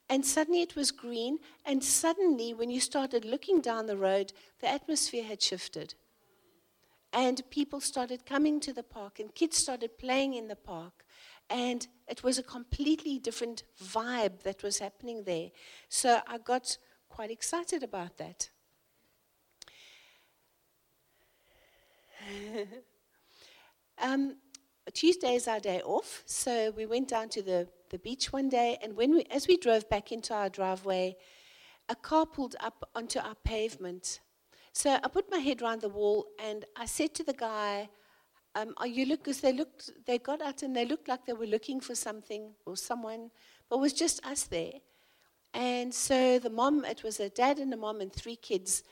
and 0.10 0.26
suddenly 0.26 0.62
it 0.62 0.76
was 0.76 0.92
green. 0.92 1.40
And 1.66 1.84
suddenly, 1.84 2.54
when 2.54 2.70
you 2.70 2.80
started 2.80 3.26
looking 3.26 3.62
down 3.62 3.86
the 3.86 3.98
road, 3.98 4.34
the 4.60 4.70
atmosphere 4.70 5.24
had 5.24 5.42
shifted. 5.42 5.96
And 7.14 7.42
people 7.50 7.82
started 7.82 8.26
coming 8.26 8.60
to 8.62 8.74
the 8.74 8.84
park, 8.84 9.20
and 9.20 9.34
kids 9.36 9.58
started 9.58 9.98
playing 9.98 10.34
in 10.34 10.48
the 10.48 10.56
park. 10.56 11.06
And 11.50 11.86
it 12.08 12.24
was 12.24 12.38
a 12.38 12.44
completely 12.44 13.20
different 13.20 13.64
vibe 13.84 14.44
that 14.44 14.64
was 14.64 14.80
happening 14.80 15.24
there. 15.26 15.50
So 15.90 16.22
I 16.28 16.38
got 16.38 16.78
quite 17.10 17.32
excited 17.32 17.84
about 17.84 18.18
that. 18.18 18.50
Um, 24.02 24.38
Tuesday 24.94 25.36
is 25.36 25.48
our 25.48 25.60
day 25.60 25.80
off, 25.82 26.24
so 26.26 26.72
we 26.72 26.88
went 26.88 27.08
down 27.08 27.30
to 27.30 27.44
the, 27.44 27.68
the 27.92 28.00
beach 28.00 28.34
one 28.34 28.50
day, 28.50 28.78
and 28.82 28.96
when 28.96 29.12
we, 29.12 29.24
as 29.30 29.48
we 29.48 29.58
drove 29.58 29.88
back 29.90 30.12
into 30.12 30.34
our 30.34 30.50
driveway, 30.50 31.16
a 31.90 31.96
car 31.96 32.26
pulled 32.26 32.56
up 32.60 32.90
onto 32.96 33.20
our 33.20 33.36
pavement. 33.44 34.22
So 34.74 34.98
I 35.04 35.08
put 35.08 35.30
my 35.30 35.38
head 35.38 35.62
around 35.62 35.82
the 35.82 35.90
wall, 35.90 36.26
and 36.40 36.66
I 36.76 36.86
said 36.86 37.14
to 37.16 37.24
the 37.24 37.34
guy, 37.34 37.90
um, 38.56 38.74
"Are 38.78 38.88
you 38.88 39.06
look?" 39.06 39.20
Because 39.20 39.42
they 39.42 39.54
looked, 39.54 39.92
they 40.08 40.18
got 40.18 40.42
out, 40.42 40.64
and 40.64 40.76
they 40.76 40.86
looked 40.86 41.08
like 41.08 41.26
they 41.26 41.34
were 41.34 41.46
looking 41.46 41.82
for 41.82 41.94
something 41.94 42.54
or 42.66 42.78
someone, 42.78 43.30
but 43.70 43.76
it 43.76 43.82
was 43.82 43.94
just 43.94 44.26
us 44.26 44.44
there. 44.44 44.80
And 45.54 45.94
so 45.94 46.40
the 46.40 46.50
mom, 46.50 46.86
it 46.86 47.04
was 47.04 47.20
a 47.20 47.30
dad 47.30 47.60
and 47.60 47.74
a 47.74 47.78
mom 47.78 48.00
and 48.00 48.12
three 48.12 48.38
kids, 48.38 48.84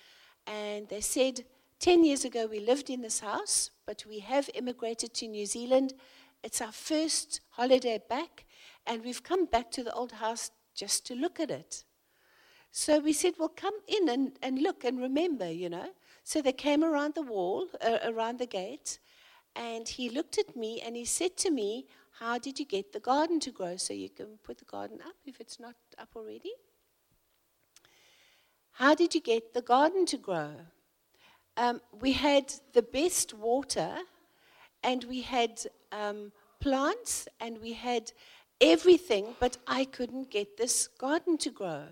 and 0.45 0.87
they 0.89 1.01
said, 1.01 1.45
10 1.79 2.03
years 2.03 2.25
ago 2.25 2.45
we 2.45 2.59
lived 2.59 2.89
in 2.89 3.01
this 3.01 3.21
house, 3.21 3.71
but 3.85 4.05
we 4.05 4.19
have 4.19 4.49
immigrated 4.53 5.13
to 5.13 5.27
New 5.27 5.45
Zealand. 5.45 5.93
It's 6.43 6.61
our 6.61 6.73
first 6.73 7.39
holiday 7.51 8.01
back, 8.09 8.45
and 8.85 9.03
we've 9.03 9.23
come 9.23 9.45
back 9.45 9.71
to 9.71 9.83
the 9.83 9.93
old 9.93 10.13
house 10.13 10.51
just 10.75 11.05
to 11.07 11.15
look 11.15 11.39
at 11.39 11.51
it. 11.51 11.83
So 12.71 12.99
we 12.99 13.13
said, 13.13 13.33
well, 13.39 13.49
come 13.49 13.73
in 13.87 14.09
and, 14.09 14.31
and 14.41 14.61
look 14.61 14.83
and 14.83 14.99
remember, 14.99 15.51
you 15.51 15.69
know. 15.69 15.89
So 16.23 16.41
they 16.41 16.51
came 16.51 16.83
around 16.83 17.15
the 17.15 17.23
wall, 17.23 17.67
uh, 17.81 17.97
around 18.03 18.39
the 18.39 18.45
gate, 18.45 18.99
and 19.55 19.87
he 19.87 20.09
looked 20.09 20.37
at 20.37 20.55
me 20.55 20.81
and 20.85 20.95
he 20.95 21.05
said 21.05 21.35
to 21.37 21.49
me, 21.49 21.87
How 22.19 22.37
did 22.37 22.59
you 22.59 22.65
get 22.65 22.93
the 22.93 22.99
garden 22.99 23.39
to 23.41 23.51
grow? 23.51 23.77
So 23.77 23.93
you 23.93 24.09
can 24.09 24.37
put 24.43 24.59
the 24.59 24.65
garden 24.65 24.99
up 25.05 25.15
if 25.25 25.39
it's 25.39 25.59
not 25.59 25.75
up 25.97 26.09
already. 26.15 26.53
How 28.73 28.95
did 28.95 29.15
you 29.15 29.21
get 29.21 29.53
the 29.53 29.61
garden 29.61 30.05
to 30.05 30.17
grow? 30.17 30.51
Um, 31.57 31.81
we 31.99 32.13
had 32.13 32.53
the 32.73 32.81
best 32.81 33.33
water, 33.33 33.97
and 34.83 35.03
we 35.03 35.21
had 35.21 35.59
um, 35.91 36.31
plants, 36.61 37.27
and 37.41 37.57
we 37.59 37.73
had 37.73 38.13
everything, 38.61 39.35
but 39.39 39.57
I 39.67 39.85
couldn't 39.85 40.29
get 40.29 40.57
this 40.57 40.87
garden 40.87 41.37
to 41.39 41.49
grow. 41.49 41.83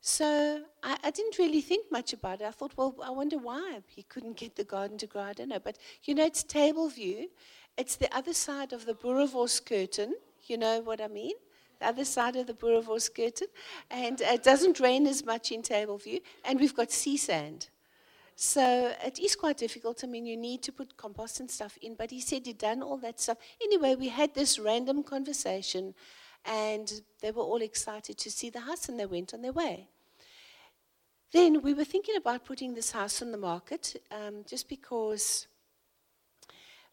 So 0.00 0.62
I, 0.82 0.96
I, 1.02 1.10
didn't 1.10 1.38
really 1.38 1.60
think 1.60 1.90
much 1.90 2.12
about 2.12 2.40
it. 2.40 2.44
I 2.44 2.50
thought, 2.52 2.76
well, 2.76 2.94
I 3.02 3.10
wonder 3.10 3.38
why 3.38 3.80
he 3.86 4.04
couldn't 4.04 4.36
get 4.36 4.54
the 4.54 4.64
garden 4.64 4.98
to 4.98 5.06
grow. 5.06 5.22
I 5.22 5.32
don't 5.32 5.48
know. 5.48 5.58
But 5.58 5.78
you 6.04 6.14
know, 6.14 6.24
it's 6.24 6.44
Table 6.44 6.88
View. 6.88 7.28
It's 7.76 7.96
the 7.96 8.14
other 8.16 8.32
side 8.32 8.72
of 8.72 8.86
the 8.86 8.94
Boerewors 8.94 9.64
curtain. 9.64 10.14
You 10.46 10.58
know 10.58 10.80
what 10.80 11.00
I 11.00 11.08
mean? 11.08 11.34
The 11.80 11.88
other 11.88 12.04
side 12.04 12.36
of 12.36 12.46
the 12.46 12.54
Boerewors 12.54 13.12
curtain. 13.12 13.48
And 13.90 14.20
it 14.20 14.42
doesn't 14.44 14.80
rain 14.80 15.06
as 15.06 15.24
much 15.24 15.50
in 15.50 15.62
Table 15.62 15.98
View. 15.98 16.20
And 16.44 16.60
we've 16.60 16.74
got 16.74 16.92
sea 16.92 17.16
sand. 17.16 17.68
So 18.38 18.92
it 19.02 19.18
is 19.18 19.34
quite 19.34 19.56
difficult. 19.56 20.04
I 20.04 20.06
mean, 20.06 20.26
you 20.26 20.36
need 20.36 20.62
to 20.64 20.72
put 20.72 20.98
compost 20.98 21.40
and 21.40 21.50
stuff 21.50 21.78
in. 21.80 21.94
But 21.94 22.10
he 22.10 22.20
said 22.20 22.44
he'd 22.44 22.58
done 22.58 22.82
all 22.82 22.98
that 22.98 23.18
stuff. 23.18 23.38
Anyway, 23.62 23.94
we 23.94 24.08
had 24.08 24.34
this 24.34 24.58
random 24.58 25.02
conversation, 25.02 25.94
and 26.44 27.00
they 27.22 27.30
were 27.30 27.42
all 27.42 27.62
excited 27.62 28.18
to 28.18 28.30
see 28.30 28.50
the 28.50 28.60
house, 28.60 28.90
and 28.90 29.00
they 29.00 29.06
went 29.06 29.32
on 29.32 29.40
their 29.40 29.54
way. 29.54 29.88
Then 31.32 31.62
we 31.62 31.72
were 31.72 31.84
thinking 31.84 32.16
about 32.16 32.44
putting 32.44 32.74
this 32.74 32.92
house 32.92 33.22
on 33.22 33.32
the 33.32 33.38
market 33.38 33.96
um, 34.10 34.44
just 34.46 34.68
because 34.68 35.48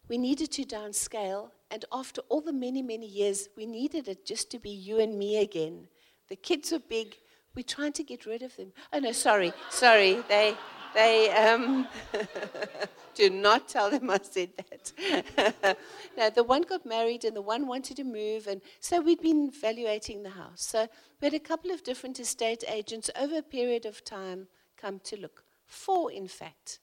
we 0.08 0.16
needed 0.16 0.50
to 0.52 0.64
downscale. 0.64 1.50
And 1.70 1.84
after 1.92 2.22
all 2.30 2.40
the 2.40 2.54
many, 2.54 2.80
many 2.80 3.06
years, 3.06 3.48
we 3.54 3.66
needed 3.66 4.08
it 4.08 4.24
just 4.24 4.50
to 4.52 4.58
be 4.58 4.70
you 4.70 4.98
and 4.98 5.18
me 5.18 5.36
again. 5.36 5.88
The 6.28 6.36
kids 6.36 6.72
are 6.72 6.80
big. 6.80 7.16
We're 7.54 7.62
trying 7.62 7.92
to 7.92 8.02
get 8.02 8.24
rid 8.24 8.42
of 8.42 8.56
them. 8.56 8.72
Oh, 8.92 8.98
no, 8.98 9.12
sorry. 9.12 9.52
Sorry. 9.68 10.24
They. 10.28 10.56
They 10.94 11.30
um, 11.30 11.88
do 13.14 13.30
not 13.30 13.68
tell 13.68 13.90
them 13.90 14.10
I 14.10 14.20
said 14.22 14.50
that. 14.56 15.76
no, 16.16 16.30
the 16.30 16.44
one 16.44 16.62
got 16.62 16.86
married 16.86 17.24
and 17.24 17.36
the 17.36 17.42
one 17.42 17.66
wanted 17.66 17.96
to 17.96 18.04
move, 18.04 18.46
and 18.46 18.60
so 18.80 19.00
we'd 19.00 19.20
been 19.20 19.50
evaluating 19.54 20.22
the 20.22 20.30
house. 20.30 20.62
So 20.62 20.88
we 21.20 21.26
had 21.26 21.34
a 21.34 21.40
couple 21.40 21.70
of 21.70 21.82
different 21.82 22.20
estate 22.20 22.64
agents 22.68 23.10
over 23.18 23.38
a 23.38 23.42
period 23.42 23.86
of 23.86 24.04
time 24.04 24.46
come 24.76 25.00
to 25.04 25.20
look. 25.20 25.44
Four, 25.66 26.12
in 26.12 26.28
fact. 26.28 26.78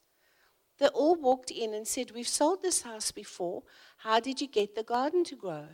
They 0.80 0.88
all 0.88 1.16
walked 1.16 1.52
in 1.52 1.74
and 1.74 1.88
said, 1.88 2.12
We've 2.12 2.28
sold 2.28 2.62
this 2.62 2.82
house 2.82 3.12
before. 3.12 3.64
How 3.98 4.20
did 4.20 4.42
you 4.42 4.48
get 4.48 4.76
the 4.76 4.84
garden 4.84 5.24
to 5.26 5.36
grow? 5.36 5.66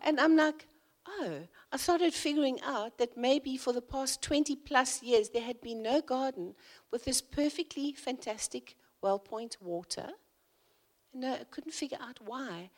And 0.00 0.20
I'm 0.20 0.36
like, 0.36 0.68
Oh, 1.08 1.40
I 1.72 1.76
started 1.76 2.14
figuring 2.14 2.60
out 2.62 2.98
that 2.98 3.16
maybe 3.16 3.56
for 3.56 3.72
the 3.72 3.82
past 3.82 4.22
20 4.22 4.56
plus 4.56 5.02
years 5.02 5.30
there 5.30 5.42
had 5.42 5.60
been 5.60 5.82
no 5.82 6.00
garden 6.00 6.54
with 6.90 7.04
this 7.04 7.20
perfectly 7.20 7.92
fantastic 7.92 8.76
well 9.00 9.18
point 9.18 9.56
water. 9.60 10.08
No, 11.14 11.34
I 11.34 11.44
couldn't 11.44 11.72
figure 11.72 11.98
out 12.00 12.18
why. 12.24 12.70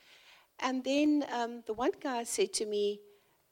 And 0.61 0.85
then 0.85 1.25
um, 1.32 1.62
the 1.66 1.73
one 1.73 1.92
guy 2.00 2.25
said 2.25 2.52
to 2.54 2.66
me, 2.66 3.00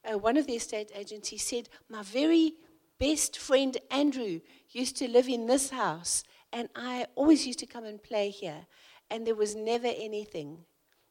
uh, 0.05 0.17
one 0.17 0.37
of 0.37 0.47
the 0.47 0.55
estate 0.55 0.91
agents, 0.93 1.29
he 1.29 1.37
said, 1.37 1.69
My 1.89 2.03
very 2.03 2.53
best 2.99 3.37
friend 3.37 3.75
Andrew 3.89 4.41
used 4.69 4.97
to 4.97 5.07
live 5.09 5.27
in 5.27 5.47
this 5.47 5.69
house, 5.69 6.23
and 6.53 6.69
I 6.75 7.07
always 7.15 7.45
used 7.45 7.59
to 7.59 7.65
come 7.65 7.85
and 7.85 8.01
play 8.01 8.29
here, 8.29 8.67
and 9.09 9.25
there 9.25 9.35
was 9.35 9.55
never 9.55 9.87
anything. 9.87 10.65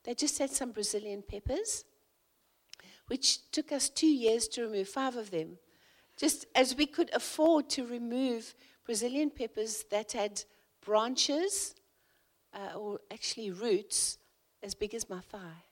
They 0.05 0.15
just 0.15 0.39
had 0.39 0.51
some 0.51 0.73
Brazilian 0.73 1.23
peppers 1.29 1.85
which 3.09 3.51
took 3.51 3.73
us 3.73 3.89
two 3.89 4.07
years 4.07 4.49
to 4.49 4.63
remove 4.63 4.89
five 4.89 5.17
of 5.17 5.31
them. 5.31 5.59
Just 6.17 6.47
as 6.55 6.77
we 6.77 6.87
could 6.87 7.11
afford 7.13 7.69
to 7.71 7.87
remove 7.87 8.55
Brazilian 8.85 9.31
peppers 9.31 9.85
that 9.91 10.13
had 10.13 10.43
branches, 10.85 11.75
uh, 12.55 12.79
or 12.79 13.01
actually 13.13 13.51
roots, 13.51 14.19
as 14.63 14.75
big 14.75 14.95
as 14.95 15.11
my 15.11 15.21
thigh. 15.21 15.65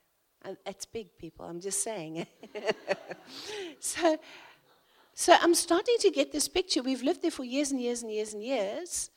And 0.43 0.57
that's 0.67 0.85
big, 0.85 1.17
people, 1.17 1.47
I'm 1.47 1.61
just 1.61 1.83
saying. 1.83 2.27
so, 3.81 4.19
so 5.15 5.35
I'm 5.41 5.55
starting 5.55 5.97
to 6.01 6.11
get 6.11 6.33
this 6.33 6.49
picture. 6.49 6.83
We've 6.83 7.03
lived 7.03 7.23
there 7.23 7.31
for 7.31 7.45
years 7.45 7.71
and 7.71 7.81
years 7.81 8.03
and 8.03 8.13
years 8.13 8.35
and 8.35 8.43
years, 8.43 9.11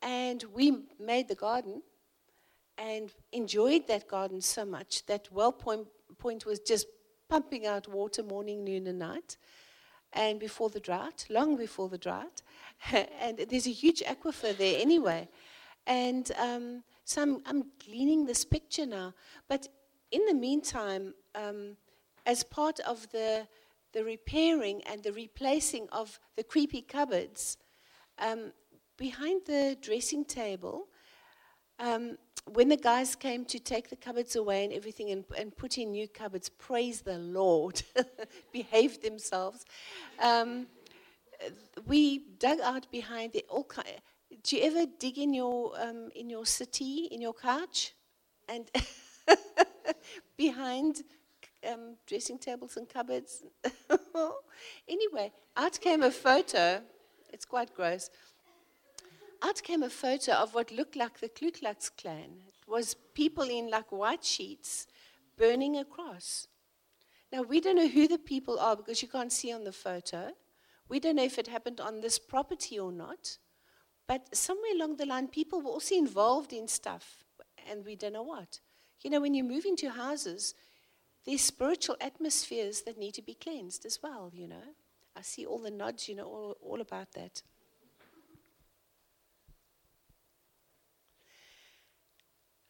and 0.00 0.42
we 0.54 0.84
made 0.98 1.28
the 1.28 1.34
garden 1.34 1.82
and 2.78 3.12
enjoyed 3.32 3.86
that 3.88 4.08
garden 4.08 4.40
so 4.40 4.64
much 4.64 5.04
that 5.06 5.28
Well 5.30 5.52
Point, 5.52 5.86
Point 6.18 6.46
was 6.46 6.60
just 6.60 6.86
pumping 7.30 7.64
out 7.64 7.86
water 7.88 8.24
morning, 8.24 8.64
noon, 8.64 8.88
and 8.88 8.98
night. 8.98 9.36
And 10.12 10.40
before 10.40 10.68
the 10.68 10.80
drought, 10.80 11.24
long 11.30 11.56
before 11.56 11.88
the 11.88 11.96
drought. 11.96 12.42
and 12.92 13.38
there's 13.48 13.68
a 13.68 13.72
huge 13.72 14.02
aquifer 14.02 14.56
there 14.56 14.80
anyway. 14.80 15.28
And 15.86 16.30
um, 16.36 16.82
so 17.04 17.22
I'm, 17.22 17.42
I'm, 17.46 17.64
gleaning 17.84 18.26
this 18.26 18.44
picture 18.44 18.84
now. 18.84 19.14
But 19.48 19.68
in 20.10 20.26
the 20.26 20.34
meantime, 20.34 21.14
um, 21.36 21.76
as 22.26 22.42
part 22.42 22.80
of 22.80 23.08
the, 23.12 23.46
the 23.92 24.04
repairing 24.04 24.82
and 24.90 25.02
the 25.02 25.12
replacing 25.12 25.88
of 25.90 26.18
the 26.36 26.42
creepy 26.42 26.82
cupboards, 26.82 27.56
um, 28.18 28.52
behind 28.96 29.42
the 29.46 29.76
dressing 29.80 30.24
table, 30.24 30.88
um, 31.78 32.18
when 32.52 32.68
the 32.68 32.76
guys 32.76 33.14
came 33.14 33.44
to 33.46 33.58
take 33.58 33.90
the 33.90 33.96
cupboards 33.96 34.36
away 34.36 34.64
and 34.64 34.72
everything 34.72 35.10
and, 35.10 35.24
and 35.36 35.56
put 35.56 35.78
in 35.78 35.92
new 35.92 36.08
cupboards, 36.08 36.48
praise 36.48 37.02
the 37.02 37.18
Lord, 37.18 37.82
behaved 38.52 39.02
themselves. 39.02 39.64
Um, 40.20 40.66
we 41.86 42.24
dug 42.38 42.60
out 42.60 42.90
behind 42.90 43.32
the 43.32 43.44
all 43.48 43.64
kind. 43.64 43.88
Do 44.42 44.56
you 44.56 44.62
ever 44.64 44.86
dig 44.98 45.18
in 45.18 45.34
your 45.34 45.72
um, 45.80 46.10
in 46.14 46.30
your 46.30 46.46
city 46.46 47.08
in 47.10 47.20
your 47.20 47.34
couch, 47.34 47.94
and 48.48 48.70
behind 50.36 51.02
um, 51.68 51.96
dressing 52.06 52.38
tables 52.38 52.76
and 52.76 52.88
cupboards? 52.88 53.42
anyway, 54.88 55.32
out 55.56 55.80
came 55.80 56.02
a 56.02 56.10
photo. 56.10 56.82
It's 57.32 57.44
quite 57.44 57.74
gross 57.74 58.10
out 59.42 59.62
came 59.62 59.82
a 59.82 59.90
photo 59.90 60.32
of 60.32 60.54
what 60.54 60.70
looked 60.70 60.96
like 60.96 61.20
the 61.20 61.28
Ku 61.28 61.50
Klux 61.50 61.90
Klan. 61.90 62.42
It 62.48 62.68
was 62.68 62.94
people 63.14 63.44
in 63.44 63.70
like 63.70 63.90
white 63.90 64.24
sheets 64.24 64.86
burning 65.36 65.76
a 65.76 65.84
cross. 65.84 66.46
Now, 67.32 67.42
we 67.42 67.60
don't 67.60 67.76
know 67.76 67.88
who 67.88 68.08
the 68.08 68.18
people 68.18 68.58
are 68.58 68.76
because 68.76 69.02
you 69.02 69.08
can't 69.08 69.32
see 69.32 69.52
on 69.52 69.64
the 69.64 69.72
photo. 69.72 70.32
We 70.88 70.98
don't 70.98 71.16
know 71.16 71.24
if 71.24 71.38
it 71.38 71.46
happened 71.46 71.80
on 71.80 72.00
this 72.00 72.18
property 72.18 72.78
or 72.78 72.90
not. 72.90 73.38
But 74.08 74.34
somewhere 74.34 74.72
along 74.74 74.96
the 74.96 75.06
line, 75.06 75.28
people 75.28 75.60
were 75.60 75.70
also 75.70 75.94
involved 75.94 76.52
in 76.52 76.66
stuff, 76.66 77.24
and 77.70 77.84
we 77.84 77.94
don't 77.94 78.14
know 78.14 78.24
what. 78.24 78.58
You 79.02 79.10
know, 79.10 79.20
when 79.20 79.34
you 79.34 79.44
move 79.44 79.64
into 79.64 79.88
houses, 79.88 80.54
there's 81.24 81.42
spiritual 81.42 81.96
atmospheres 82.00 82.82
that 82.82 82.98
need 82.98 83.14
to 83.14 83.22
be 83.22 83.34
cleansed 83.34 83.86
as 83.86 84.00
well, 84.02 84.32
you 84.34 84.48
know. 84.48 84.74
I 85.16 85.22
see 85.22 85.46
all 85.46 85.58
the 85.58 85.70
nods, 85.70 86.08
you 86.08 86.16
know, 86.16 86.24
all, 86.24 86.56
all 86.60 86.80
about 86.80 87.12
that. 87.12 87.42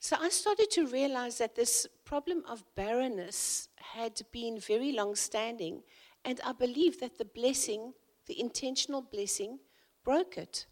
So 0.02 0.16
I 0.18 0.30
started 0.30 0.70
to 0.70 0.86
realize 0.86 1.36
that 1.38 1.54
this 1.54 1.86
problem 2.06 2.42
of 2.48 2.64
barrenness 2.74 3.68
had 3.76 4.22
been 4.32 4.58
very 4.58 4.92
long 4.92 5.14
standing, 5.14 5.82
and 6.24 6.40
I 6.42 6.52
believe 6.52 7.00
that 7.00 7.18
the 7.18 7.26
blessing, 7.26 7.92
the 8.26 8.40
intentional 8.40 9.02
blessing, 9.02 9.58
broke 10.02 10.38
it. 10.38 10.64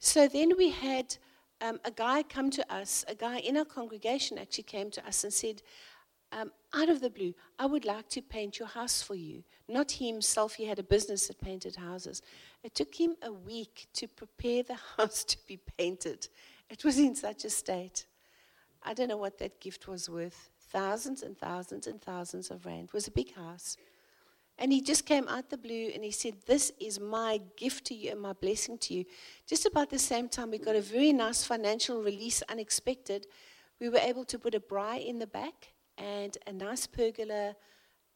So 0.00 0.26
then 0.26 0.56
we 0.58 0.70
had 0.70 1.16
um, 1.60 1.78
a 1.84 1.92
guy 1.92 2.24
come 2.24 2.50
to 2.50 2.74
us, 2.74 3.04
a 3.06 3.14
guy 3.14 3.38
in 3.38 3.56
our 3.56 3.64
congregation 3.64 4.38
actually 4.38 4.64
came 4.64 4.90
to 4.90 5.06
us 5.06 5.22
and 5.22 5.32
said, 5.32 5.62
um, 6.32 6.50
out 6.74 6.88
of 6.88 7.00
the 7.00 7.10
blue, 7.10 7.34
I 7.60 7.66
would 7.66 7.84
like 7.84 8.08
to 8.08 8.22
paint 8.22 8.58
your 8.58 8.66
house 8.66 9.02
for 9.02 9.14
you. 9.14 9.44
Not 9.68 9.92
he 9.92 10.08
himself, 10.08 10.54
he 10.54 10.64
had 10.64 10.80
a 10.80 10.82
business 10.82 11.28
that 11.28 11.40
painted 11.40 11.76
houses. 11.76 12.22
It 12.64 12.74
took 12.74 12.92
him 12.92 13.14
a 13.22 13.32
week 13.32 13.86
to 13.92 14.08
prepare 14.08 14.64
the 14.64 14.78
house 14.96 15.22
to 15.24 15.36
be 15.46 15.60
painted. 15.78 16.26
It 16.68 16.84
was 16.84 16.98
in 16.98 17.14
such 17.14 17.44
a 17.44 17.50
state. 17.50 18.06
I 18.84 18.94
don't 18.94 19.08
know 19.08 19.16
what 19.16 19.38
that 19.38 19.60
gift 19.60 19.88
was 19.88 20.08
worth. 20.08 20.50
Thousands 20.70 21.22
and 21.22 21.38
thousands 21.38 21.86
and 21.86 22.00
thousands 22.00 22.50
of 22.50 22.66
rand. 22.66 22.88
It 22.88 22.94
was 22.94 23.06
a 23.06 23.12
big 23.12 23.34
house. 23.34 23.76
And 24.58 24.72
he 24.72 24.80
just 24.80 25.06
came 25.06 25.28
out 25.28 25.50
the 25.50 25.56
blue 25.56 25.90
and 25.94 26.04
he 26.04 26.10
said, 26.10 26.34
This 26.46 26.72
is 26.80 27.00
my 27.00 27.40
gift 27.56 27.86
to 27.86 27.94
you 27.94 28.10
and 28.10 28.20
my 28.20 28.32
blessing 28.32 28.78
to 28.78 28.94
you. 28.94 29.04
Just 29.46 29.66
about 29.66 29.90
the 29.90 29.98
same 29.98 30.28
time, 30.28 30.50
we 30.50 30.58
got 30.58 30.76
a 30.76 30.80
very 30.80 31.12
nice 31.12 31.44
financial 31.44 32.02
release, 32.02 32.42
unexpected. 32.48 33.26
We 33.80 33.88
were 33.88 33.98
able 33.98 34.24
to 34.26 34.38
put 34.38 34.54
a 34.54 34.60
braai 34.60 35.06
in 35.06 35.18
the 35.18 35.26
back 35.26 35.72
and 35.98 36.36
a 36.46 36.52
nice 36.52 36.86
pergola 36.86 37.56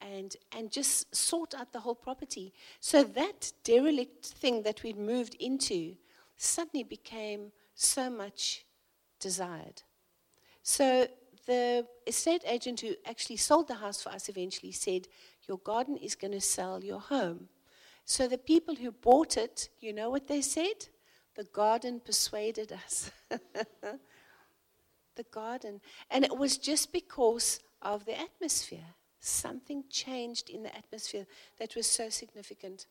and, 0.00 0.36
and 0.52 0.70
just 0.70 1.14
sort 1.14 1.54
out 1.54 1.72
the 1.72 1.80
whole 1.80 1.94
property. 1.94 2.52
So 2.80 3.02
that 3.02 3.52
derelict 3.64 4.26
thing 4.26 4.62
that 4.62 4.82
we'd 4.82 4.98
moved 4.98 5.34
into 5.40 5.96
suddenly 6.36 6.84
became 6.84 7.52
so 7.74 8.10
much 8.10 8.66
desired. 9.18 9.82
So 10.66 11.06
the 11.46 11.86
estate 12.08 12.42
agent 12.44 12.80
who 12.80 12.96
actually 13.06 13.36
sold 13.36 13.68
the 13.68 13.76
house 13.76 14.02
for 14.02 14.08
us 14.08 14.28
eventually 14.28 14.72
said, 14.72 15.06
Your 15.46 15.58
garden 15.58 15.96
is 15.96 16.16
going 16.16 16.32
to 16.32 16.40
sell 16.40 16.82
your 16.82 16.98
home. 16.98 17.48
So 18.04 18.26
the 18.26 18.36
people 18.36 18.74
who 18.74 18.90
bought 18.90 19.36
it, 19.36 19.68
you 19.78 19.92
know 19.92 20.10
what 20.10 20.26
they 20.26 20.40
said? 20.42 20.88
The 21.36 21.44
garden 21.44 22.00
persuaded 22.04 22.72
us. 22.72 23.12
the 23.30 25.22
garden. 25.30 25.80
And 26.10 26.24
it 26.24 26.36
was 26.36 26.58
just 26.58 26.92
because 26.92 27.60
of 27.80 28.04
the 28.04 28.18
atmosphere. 28.18 28.94
Something 29.20 29.84
changed 29.88 30.50
in 30.50 30.64
the 30.64 30.76
atmosphere 30.76 31.26
that 31.60 31.76
was 31.76 31.86
so 31.86 32.10
significant. 32.10 32.86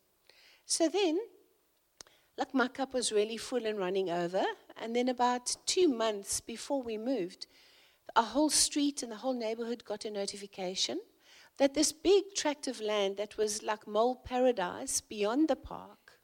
So 0.66 0.88
then, 0.88 1.20
like 2.38 2.54
my 2.54 2.68
cup 2.68 2.94
was 2.94 3.12
really 3.12 3.38
full 3.38 3.66
and 3.66 3.78
running 3.78 4.10
over. 4.10 4.44
And 4.82 4.96
then, 4.96 5.10
about 5.10 5.56
two 5.66 5.88
months 5.88 6.42
before 6.42 6.82
we 6.82 6.98
moved, 6.98 7.48
a 8.16 8.22
whole 8.22 8.50
street 8.50 9.04
and 9.04 9.12
the 9.12 9.18
whole 9.18 9.34
neighborhood 9.34 9.86
got 9.86 10.06
a 10.06 10.12
notification 10.12 11.00
that 11.58 11.74
this 11.74 11.92
big 11.92 12.24
tract 12.36 12.68
of 12.68 12.82
land 12.82 13.18
that 13.18 13.38
was 13.38 13.64
like 13.64 13.88
mole 13.88 14.16
paradise 14.16 15.02
beyond 15.02 15.48
the 15.48 15.56
park 15.56 16.20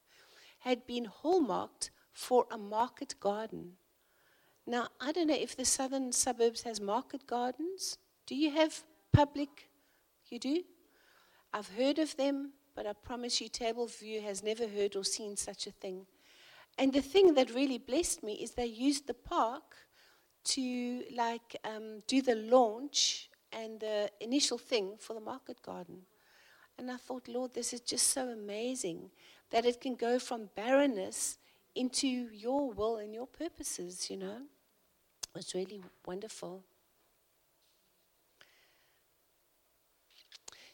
had 0.59 0.85
been 0.85 1.05
hallmarked 1.05 1.91
for 2.11 2.45
a 2.51 2.57
market 2.57 3.15
garden. 3.19 3.73
Now, 4.67 4.89
I 4.99 5.11
don't 5.11 5.27
know 5.27 5.33
if 5.33 5.55
the 5.55 5.65
southern 5.65 6.11
suburbs 6.11 6.61
has 6.63 6.79
market 6.79 7.25
gardens. 7.25 7.97
Do 8.27 8.35
you 8.35 8.51
have 8.51 8.83
public? 9.11 9.69
You 10.29 10.39
do? 10.39 10.63
I've 11.53 11.69
heard 11.69 11.99
of 11.99 12.15
them, 12.15 12.53
but 12.75 12.85
I 12.87 12.93
promise 12.93 13.41
you, 13.41 13.49
Table 13.49 13.87
View 13.87 14.21
has 14.21 14.43
never 14.43 14.67
heard 14.67 14.95
or 14.95 15.03
seen 15.03 15.35
such 15.35 15.67
a 15.67 15.71
thing. 15.71 16.05
And 16.77 16.93
the 16.93 17.01
thing 17.01 17.33
that 17.33 17.53
really 17.53 17.77
blessed 17.77 18.23
me 18.23 18.33
is 18.33 18.51
they 18.51 18.65
used 18.65 19.07
the 19.07 19.13
park 19.13 19.75
to 20.43 21.03
like 21.15 21.55
um, 21.63 22.01
do 22.07 22.21
the 22.21 22.35
launch 22.35 23.29
and 23.51 23.79
the 23.79 24.09
initial 24.19 24.57
thing 24.57 24.95
for 24.97 25.13
the 25.13 25.19
market 25.19 25.61
garden. 25.61 26.03
And 26.77 26.89
I 26.89 26.97
thought, 26.97 27.27
Lord, 27.27 27.53
this 27.53 27.73
is 27.73 27.81
just 27.81 28.07
so 28.07 28.29
amazing 28.29 29.11
that 29.51 29.65
it 29.65 29.81
can 29.81 29.95
go 29.95 30.17
from 30.17 30.49
barrenness 30.55 31.37
into 31.75 32.07
your 32.07 32.71
will 32.71 32.97
and 32.97 33.13
your 33.13 33.27
purposes, 33.27 34.09
you 34.09 34.17
know. 34.17 34.37
It 35.23 35.29
was 35.35 35.53
really 35.53 35.81
wonderful. 36.05 36.63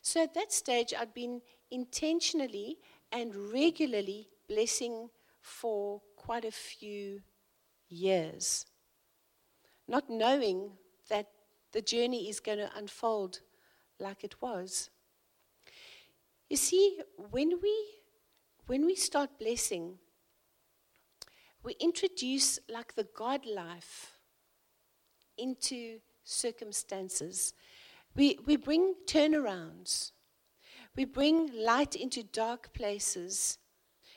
So 0.02 0.24
at 0.24 0.34
that 0.36 0.54
stage, 0.54 0.94
I'd 0.98 1.14
been 1.14 1.42
intentionally 1.72 2.78
and 3.12 3.36
regularly 3.54 4.30
blessing 4.48 5.10
for 5.42 6.02
quite 6.16 6.46
a 6.46 6.52
few 6.52 7.22
years, 7.90 8.66
not 9.88 10.10
knowing 10.10 10.72
that 11.10 11.28
the 11.72 11.82
journey 11.82 12.30
is 12.30 12.40
going 12.40 12.58
to 12.58 12.70
unfold 12.76 13.40
like 14.00 14.24
it 14.24 14.42
was. 14.42 14.90
You 16.50 16.58
see, 16.58 17.00
when 17.18 17.60
we 17.62 17.76
when 18.68 18.86
we 18.86 18.96
start 18.96 19.40
blessing, 19.40 19.98
we 21.64 21.76
introduce 21.80 22.60
like 22.70 22.96
the 22.96 23.08
God 23.16 23.46
life 23.46 24.12
into 25.38 26.00
circumstances 26.26 27.54
we, 28.18 28.40
we 28.46 28.58
bring 28.58 28.96
turnarounds. 29.06 30.12
We 30.98 31.06
bring 31.06 31.52
light 31.54 31.96
into 31.96 32.24
dark 32.24 32.74
places. 32.74 33.60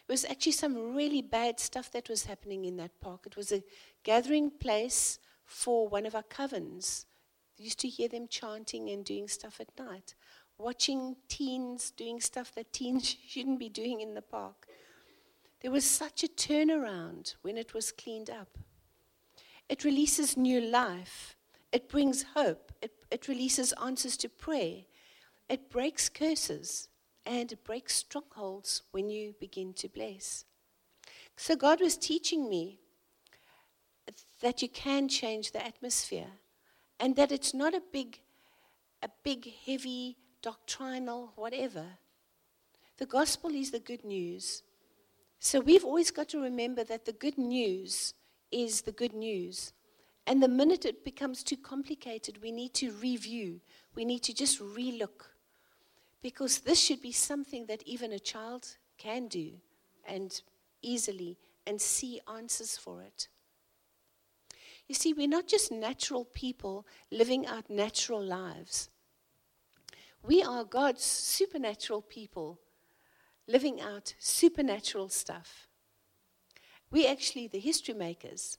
It 0.08 0.10
was 0.10 0.24
actually 0.24 0.52
some 0.52 0.96
really 0.96 1.20
bad 1.20 1.60
stuff 1.60 1.92
that 1.92 2.08
was 2.08 2.24
happening 2.24 2.64
in 2.64 2.78
that 2.78 2.98
park. 3.02 3.26
It 3.26 3.36
was 3.36 3.52
a 3.52 3.62
gathering 4.02 4.50
place 4.50 5.18
for 5.44 5.86
one 5.86 6.06
of 6.06 6.14
our 6.14 6.22
covens. 6.22 7.04
We 7.58 7.66
used 7.66 7.80
to 7.80 7.88
hear 7.88 8.08
them 8.08 8.28
chanting 8.28 8.88
and 8.88 9.04
doing 9.04 9.28
stuff 9.28 9.60
at 9.60 9.78
night, 9.78 10.14
watching 10.56 11.16
teens 11.28 11.90
doing 11.90 12.18
stuff 12.18 12.54
that 12.54 12.72
teens 12.72 13.14
shouldn't 13.28 13.58
be 13.58 13.68
doing 13.68 14.00
in 14.00 14.14
the 14.14 14.22
park. 14.22 14.66
There 15.60 15.70
was 15.70 15.84
such 15.84 16.24
a 16.24 16.28
turnaround 16.28 17.34
when 17.42 17.58
it 17.58 17.74
was 17.74 17.92
cleaned 17.92 18.30
up. 18.30 18.56
It 19.68 19.84
releases 19.84 20.34
new 20.34 20.62
life. 20.62 21.36
It 21.72 21.90
brings 21.90 22.24
hope. 22.34 22.72
It, 22.80 22.92
it 23.10 23.28
releases 23.28 23.74
answers 23.74 24.16
to 24.16 24.30
prayer. 24.30 24.84
It 25.50 25.68
breaks 25.68 26.08
curses 26.08 26.88
and 27.26 27.50
it 27.50 27.64
breaks 27.64 27.96
strongholds 27.96 28.82
when 28.92 29.10
you 29.10 29.34
begin 29.40 29.72
to 29.74 29.88
bless. 29.88 30.44
So 31.36 31.56
God 31.56 31.80
was 31.80 31.96
teaching 31.96 32.48
me 32.48 32.78
that 34.40 34.62
you 34.62 34.68
can 34.68 35.08
change 35.08 35.50
the 35.50 35.66
atmosphere 35.66 36.30
and 37.00 37.16
that 37.16 37.32
it's 37.32 37.52
not 37.52 37.74
a 37.74 37.82
big, 37.92 38.20
a 39.02 39.08
big, 39.24 39.52
heavy, 39.66 40.16
doctrinal, 40.40 41.32
whatever. 41.34 41.84
The 42.98 43.06
gospel 43.06 43.50
is 43.50 43.72
the 43.72 43.80
good 43.80 44.04
news. 44.04 44.62
So 45.40 45.58
we've 45.58 45.84
always 45.84 46.12
got 46.12 46.28
to 46.28 46.40
remember 46.40 46.84
that 46.84 47.06
the 47.06 47.12
good 47.12 47.38
news 47.38 48.14
is 48.52 48.82
the 48.82 48.92
good 48.92 49.14
news. 49.14 49.72
And 50.28 50.40
the 50.40 50.48
minute 50.48 50.84
it 50.84 51.04
becomes 51.04 51.42
too 51.42 51.56
complicated, 51.56 52.40
we 52.40 52.52
need 52.52 52.72
to 52.74 52.92
review. 52.92 53.60
We 53.96 54.04
need 54.04 54.22
to 54.24 54.34
just 54.34 54.60
relook. 54.60 55.29
Because 56.22 56.60
this 56.60 56.78
should 56.78 57.00
be 57.00 57.12
something 57.12 57.66
that 57.66 57.82
even 57.84 58.12
a 58.12 58.18
child 58.18 58.76
can 58.98 59.28
do 59.28 59.52
and 60.06 60.40
easily 60.82 61.38
and 61.66 61.80
see 61.80 62.20
answers 62.32 62.76
for 62.76 63.02
it. 63.02 63.28
You 64.86 64.94
see, 64.94 65.12
we're 65.12 65.28
not 65.28 65.46
just 65.46 65.70
natural 65.70 66.24
people 66.24 66.86
living 67.10 67.46
out 67.46 67.70
natural 67.70 68.22
lives. 68.22 68.90
We 70.22 70.42
are 70.42 70.64
God's 70.64 71.02
supernatural 71.02 72.02
people 72.02 72.60
living 73.46 73.80
out 73.80 74.14
supernatural 74.18 75.08
stuff. 75.08 75.68
We're 76.90 77.10
actually 77.10 77.46
the 77.46 77.60
history 77.60 77.94
makers. 77.94 78.58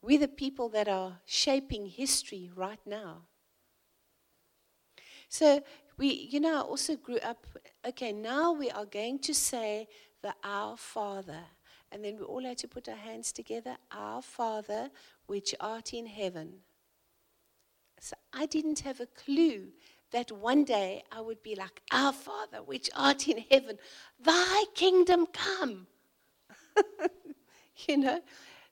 We're 0.00 0.20
the 0.20 0.28
people 0.28 0.68
that 0.70 0.88
are 0.88 1.18
shaping 1.24 1.86
history 1.86 2.50
right 2.54 2.80
now. 2.86 3.22
So 5.28 5.62
we, 5.98 6.28
you 6.30 6.40
know, 6.40 6.58
I 6.58 6.60
also 6.60 6.96
grew 6.96 7.18
up, 7.18 7.46
okay, 7.86 8.12
now 8.12 8.52
we 8.52 8.70
are 8.70 8.84
going 8.84 9.18
to 9.20 9.34
say 9.34 9.88
the 10.22 10.34
Our 10.44 10.76
Father. 10.76 11.40
And 11.92 12.04
then 12.04 12.16
we 12.16 12.24
all 12.24 12.42
had 12.42 12.58
to 12.58 12.68
put 12.68 12.88
our 12.88 12.96
hands 12.96 13.32
together, 13.32 13.76
Our 13.92 14.20
Father, 14.20 14.90
which 15.26 15.54
art 15.60 15.94
in 15.94 16.06
heaven. 16.06 16.54
So 18.00 18.16
I 18.32 18.46
didn't 18.46 18.80
have 18.80 19.00
a 19.00 19.06
clue 19.06 19.68
that 20.10 20.30
one 20.32 20.64
day 20.64 21.04
I 21.12 21.20
would 21.20 21.42
be 21.42 21.54
like, 21.54 21.80
Our 21.92 22.12
Father, 22.12 22.58
which 22.64 22.90
art 22.94 23.28
in 23.28 23.44
heaven, 23.50 23.78
thy 24.18 24.64
kingdom 24.74 25.26
come. 25.26 25.86
you 27.88 27.96
know? 27.96 28.20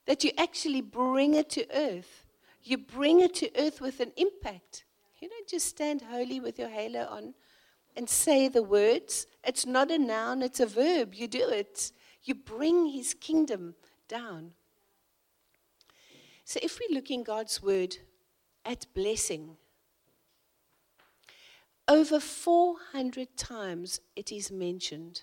that 0.07 0.25
you 0.25 0.31
actually 0.39 0.81
bring 0.81 1.35
it 1.35 1.51
to 1.51 1.67
earth. 1.75 2.27
You 2.63 2.79
bring 2.79 3.21
it 3.21 3.35
to 3.37 3.51
earth 3.59 3.81
with 3.81 4.01
an 4.01 4.13
impact. 4.17 4.85
You 5.25 5.31
don't 5.31 5.49
just 5.49 5.69
stand 5.69 6.03
holy 6.03 6.39
with 6.39 6.59
your 6.59 6.69
halo 6.69 7.07
on 7.07 7.33
and 7.97 8.11
say 8.11 8.47
the 8.47 8.63
words. 8.63 9.27
It's 9.43 9.65
not 9.65 9.91
a 9.91 9.97
noun, 9.97 10.43
it's 10.43 10.61
a 10.61 10.67
verb. 10.67 11.15
You 11.15 11.29
do 11.29 11.49
it. 11.49 11.93
You 12.25 12.35
bring 12.35 12.89
his 12.89 13.15
kingdom 13.15 13.75
down. 14.07 14.51
So 16.45 16.61
if 16.63 16.79
we 16.79 16.95
look 16.95 17.11
in 17.11 17.23
God's 17.23 17.63
word 17.63 17.97
at 18.67 18.85
blessing, 18.93 19.57
over 21.89 22.21
400 22.21 23.35
times 23.35 24.01
it 24.15 24.31
is 24.31 24.53
mentioned. 24.53 25.23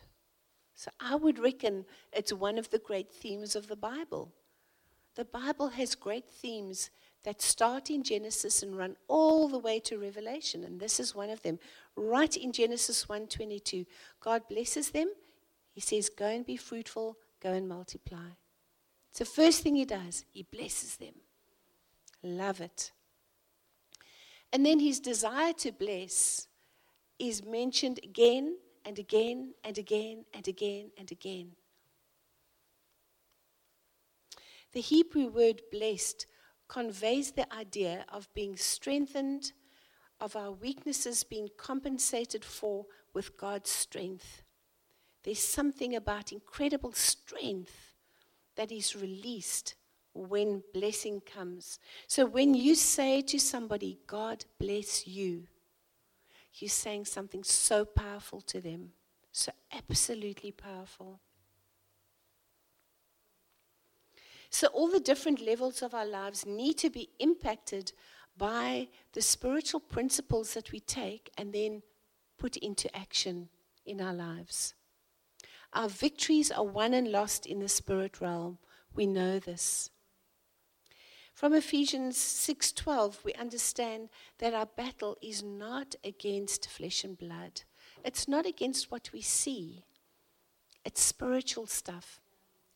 So 0.74 0.90
I 1.00 1.14
would 1.14 1.38
reckon 1.38 1.86
it's 2.12 2.34
one 2.34 2.58
of 2.58 2.72
the 2.72 2.80
great 2.80 3.12
themes 3.12 3.56
of 3.56 3.68
the 3.68 3.76
Bible 3.76 4.34
the 5.16 5.26
Bible 5.26 5.70
has 5.70 5.94
great 5.96 6.30
themes 6.30 6.90
that 7.24 7.42
start 7.42 7.90
in 7.90 8.04
Genesis 8.04 8.64
and 8.64 8.78
run 8.78 8.98
all 9.08 9.48
the 9.48 9.60
way 9.60 9.80
to 9.82 9.98
Revelation, 9.98 10.64
and 10.64 10.80
this 10.80 11.00
is 11.00 11.14
one 11.14 11.30
of 11.30 11.42
them. 11.44 11.60
Right 11.96 12.36
in 12.36 12.52
Genesis 12.52 13.08
1:22, 13.08 13.86
God 14.20 14.48
blesses 14.48 14.92
them. 14.92 15.14
He 15.74 15.82
says, 15.82 16.10
"Go 16.10 16.26
and 16.26 16.46
be 16.46 16.58
fruitful, 16.58 17.18
go 17.40 17.52
and 17.52 17.68
multiply." 17.68 18.32
It's 19.10 19.20
the 19.20 19.26
first 19.26 19.62
thing 19.62 19.76
he 19.76 19.86
does. 19.86 20.26
He 20.32 20.44
blesses 20.44 20.98
them. 20.98 21.22
Love 22.24 22.62
it. 22.62 22.92
And 24.52 24.66
then 24.66 24.80
his 24.80 25.00
desire 25.00 25.54
to 25.54 25.72
bless 25.72 26.48
is 27.20 27.44
mentioned 27.44 28.00
again 28.04 28.58
and 28.84 28.98
again 28.98 29.54
and 29.64 29.78
again 29.78 30.26
and 30.34 30.48
again 30.48 30.92
and 30.98 31.12
again. 31.12 31.56
The 34.72 34.82
Hebrew 34.82 35.28
word 35.28 35.62
blessed 35.72 36.26
conveys 36.72 37.34
the 37.34 37.54
idea 37.54 38.06
of 38.08 38.34
being 38.34 38.56
strengthened, 38.56 39.52
of 40.22 40.38
our 40.38 40.52
weaknesses 40.52 41.22
being 41.22 41.50
compensated 41.58 42.46
for 42.46 42.86
with 43.14 43.36
God's 43.36 43.70
strength. 43.70 44.42
There's 45.24 45.44
something 45.44 45.94
about 45.94 46.32
incredible 46.32 46.94
strength 46.94 47.94
that 48.56 48.72
is 48.72 48.96
released 48.96 49.76
when 50.14 50.64
blessing 50.74 51.20
comes. 51.20 51.78
So 52.08 52.26
when 52.26 52.54
you 52.54 52.76
say 52.76 53.22
to 53.24 53.38
somebody, 53.38 54.00
God 54.08 54.46
bless 54.58 55.06
you, 55.06 55.48
you're 56.54 56.70
saying 56.70 57.04
something 57.04 57.44
so 57.44 57.84
powerful 57.84 58.40
to 58.42 58.62
them, 58.62 58.92
so 59.34 59.52
absolutely 59.74 60.54
powerful. 60.54 61.20
So, 64.52 64.68
all 64.68 64.90
the 64.90 65.00
different 65.00 65.42
levels 65.42 65.82
of 65.82 65.94
our 65.94 66.06
lives 66.06 66.46
need 66.46 66.78
to 66.80 66.90
be 66.90 67.10
impacted 67.20 67.94
by 68.38 68.90
the 69.14 69.22
spiritual 69.22 69.80
principles 69.80 70.54
that 70.54 70.72
we 70.74 70.82
take 70.82 71.32
and 71.38 71.54
then 71.54 71.82
put 72.38 72.58
into 72.58 72.94
action 72.96 73.48
in 73.86 74.02
our 74.02 74.14
lives. 74.14 74.74
Our 75.74 75.88
victories 75.88 76.52
are 76.52 76.66
won 76.66 76.94
and 76.94 77.08
lost 77.08 77.46
in 77.46 77.60
the 77.60 77.70
spirit 77.70 78.20
realm. 78.20 78.58
We 78.94 79.06
know 79.06 79.40
this. 79.40 79.90
From 81.34 81.54
Ephesians 81.54 82.18
6:12 82.18 83.24
we 83.24 83.34
understand 83.34 84.10
that 84.40 84.54
our 84.54 84.66
battle 84.66 85.18
is 85.22 85.42
not 85.42 85.96
against 86.04 86.68
flesh 86.68 87.04
and 87.06 87.18
blood. 87.18 87.64
It's 88.04 88.28
not 88.28 88.46
against 88.46 88.92
what 88.92 89.12
we 89.14 89.22
see. 89.22 89.86
It's 90.84 91.02
spiritual 91.02 91.68
stuff. 91.68 92.21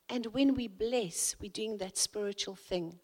And 0.10 0.28
when 0.28 0.56
we 0.56 0.68
bless, 0.68 1.36
we're 1.39 1.50
doing 1.50 1.78
that 1.78 1.98
spiritual 1.98 2.56
thing. 2.56 3.00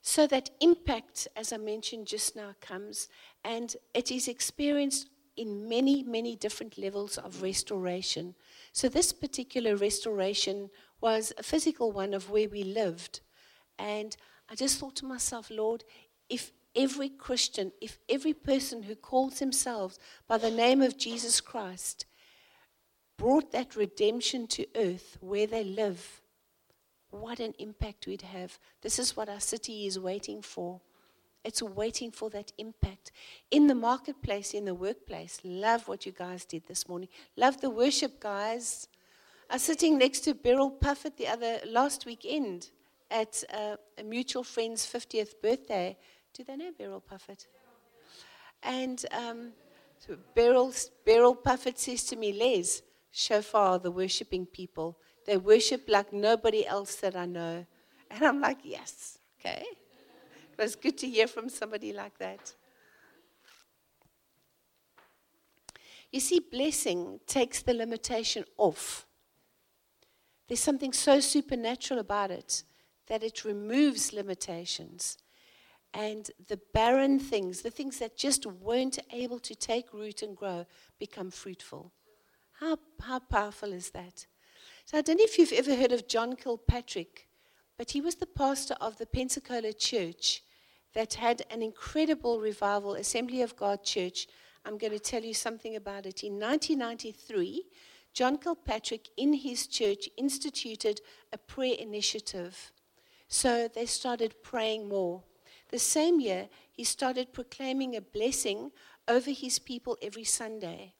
So 0.00 0.26
that 0.26 0.50
impact, 0.60 1.28
as 1.34 1.52
I 1.52 1.56
mentioned 1.56 2.06
just 2.06 2.36
now, 2.36 2.54
comes 2.60 3.08
and 3.42 3.74
it 3.94 4.10
is 4.10 4.28
experienced 4.28 5.08
in 5.36 5.68
many, 5.68 6.02
many 6.02 6.36
different 6.36 6.78
levels 6.78 7.18
of 7.18 7.42
restoration. 7.42 8.34
So, 8.72 8.88
this 8.88 9.12
particular 9.12 9.76
restoration 9.76 10.70
was 11.00 11.32
a 11.38 11.42
physical 11.42 11.90
one 11.90 12.14
of 12.14 12.30
where 12.30 12.48
we 12.48 12.62
lived. 12.62 13.20
And 13.78 14.16
I 14.50 14.54
just 14.54 14.78
thought 14.78 14.96
to 14.96 15.06
myself, 15.06 15.50
Lord, 15.50 15.84
if 16.28 16.52
every 16.76 17.08
Christian, 17.08 17.72
if 17.80 17.98
every 18.08 18.34
person 18.34 18.82
who 18.82 18.94
calls 18.94 19.38
themselves 19.38 19.98
by 20.28 20.38
the 20.38 20.50
name 20.50 20.82
of 20.82 20.98
Jesus 20.98 21.40
Christ 21.40 22.06
brought 23.16 23.52
that 23.52 23.76
redemption 23.76 24.46
to 24.48 24.66
earth 24.76 25.16
where 25.20 25.46
they 25.46 25.64
live, 25.64 26.20
what 27.10 27.40
an 27.40 27.54
impact 27.58 28.06
we'd 28.06 28.22
have. 28.22 28.58
This 28.82 28.98
is 28.98 29.16
what 29.16 29.28
our 29.28 29.40
city 29.40 29.86
is 29.86 29.98
waiting 29.98 30.42
for. 30.42 30.80
It's 31.44 31.62
waiting 31.62 32.10
for 32.10 32.30
that 32.30 32.52
impact. 32.56 33.12
In 33.50 33.66
the 33.66 33.74
marketplace, 33.74 34.54
in 34.54 34.64
the 34.64 34.74
workplace, 34.74 35.40
love 35.44 35.86
what 35.86 36.06
you 36.06 36.12
guys 36.12 36.44
did 36.44 36.66
this 36.66 36.88
morning. 36.88 37.08
Love 37.36 37.60
the 37.60 37.70
worship, 37.70 38.18
guys. 38.18 38.88
I 39.50 39.56
was 39.56 39.62
sitting 39.62 39.98
next 39.98 40.20
to 40.20 40.34
Beryl 40.34 40.70
Puffett 40.70 41.16
the 41.18 41.28
other 41.28 41.58
last 41.66 42.06
weekend 42.06 42.70
at 43.10 43.44
uh, 43.52 43.76
a 43.98 44.02
mutual 44.02 44.42
friend's 44.42 44.86
50th 44.86 45.40
birthday. 45.42 45.96
Do 46.32 46.44
they 46.44 46.56
know 46.56 46.72
Beryl 46.76 47.02
Puffett? 47.02 47.46
And 48.62 49.04
um, 49.12 49.52
so 49.98 50.16
Beryl, 50.34 50.72
Beryl 51.04 51.36
Puffett 51.36 51.78
says 51.78 52.04
to 52.04 52.16
me, 52.16 52.32
Les, 52.32 52.82
shofar, 53.14 53.78
the 53.78 53.92
worshiping 53.92 54.44
people, 54.44 54.98
they 55.24 55.36
worship 55.36 55.84
like 55.88 56.12
nobody 56.12 56.66
else 56.66 56.96
that 56.96 57.14
I 57.14 57.26
know. 57.26 57.64
And 58.10 58.24
I'm 58.24 58.40
like, 58.40 58.58
yes, 58.64 59.18
okay. 59.38 59.64
It 60.52 60.58
was 60.58 60.74
good 60.76 60.98
to 60.98 61.08
hear 61.08 61.26
from 61.26 61.48
somebody 61.48 61.92
like 61.92 62.18
that. 62.18 62.54
You 66.10 66.20
see, 66.20 66.40
blessing 66.40 67.20
takes 67.26 67.62
the 67.62 67.74
limitation 67.74 68.44
off. 68.56 69.06
There's 70.48 70.60
something 70.60 70.92
so 70.92 71.20
supernatural 71.20 72.00
about 72.00 72.30
it 72.30 72.64
that 73.06 73.22
it 73.22 73.44
removes 73.44 74.12
limitations. 74.12 75.18
And 75.92 76.30
the 76.48 76.60
barren 76.72 77.20
things, 77.20 77.62
the 77.62 77.70
things 77.70 78.00
that 78.00 78.16
just 78.16 78.44
weren't 78.44 78.98
able 79.12 79.38
to 79.40 79.54
take 79.54 79.92
root 79.92 80.22
and 80.22 80.36
grow, 80.36 80.66
become 80.98 81.30
fruitful. 81.30 81.92
How, 82.64 82.78
how 83.02 83.18
powerful 83.18 83.74
is 83.74 83.90
that? 83.90 84.26
So 84.86 84.96
I 84.96 85.02
don't 85.02 85.18
know 85.18 85.24
if 85.24 85.36
you've 85.36 85.52
ever 85.52 85.76
heard 85.76 85.92
of 85.92 86.08
John 86.08 86.34
Kilpatrick, 86.34 87.28
but 87.76 87.90
he 87.90 88.00
was 88.00 88.14
the 88.14 88.26
pastor 88.26 88.74
of 88.80 88.96
the 88.96 89.04
Pensacola 89.04 89.74
church 89.74 90.42
that 90.94 91.12
had 91.12 91.42
an 91.50 91.60
incredible 91.60 92.40
revival, 92.40 92.94
Assembly 92.94 93.42
of 93.42 93.54
God 93.54 93.84
Church. 93.84 94.28
I'm 94.64 94.78
going 94.78 94.94
to 94.94 94.98
tell 94.98 95.22
you 95.22 95.34
something 95.34 95.76
about 95.76 96.06
it. 96.06 96.24
In 96.24 96.40
1993, 96.40 97.64
John 98.14 98.38
Kilpatrick 98.38 99.10
in 99.18 99.34
his 99.34 99.66
church 99.66 100.08
instituted 100.16 101.02
a 101.34 101.36
prayer 101.36 101.76
initiative. 101.78 102.72
So 103.28 103.68
they 103.68 103.84
started 103.84 104.42
praying 104.42 104.88
more. 104.88 105.22
The 105.68 105.78
same 105.78 106.18
year, 106.18 106.48
he 106.72 106.84
started 106.84 107.34
proclaiming 107.34 107.94
a 107.94 108.00
blessing 108.00 108.70
over 109.06 109.32
his 109.32 109.58
people 109.58 109.98
every 110.00 110.24
Sunday. 110.24 110.94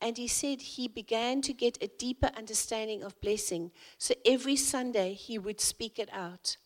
And 0.00 0.16
he 0.16 0.28
said 0.28 0.62
he 0.62 0.88
began 0.88 1.42
to 1.42 1.52
get 1.52 1.82
a 1.82 1.88
deeper 1.88 2.30
understanding 2.36 3.02
of 3.02 3.20
blessing. 3.20 3.70
So 3.98 4.14
every 4.24 4.56
Sunday, 4.56 5.12
he 5.12 5.38
would 5.38 5.60
speak 5.60 5.98
it 5.98 6.08
out. 6.12 6.56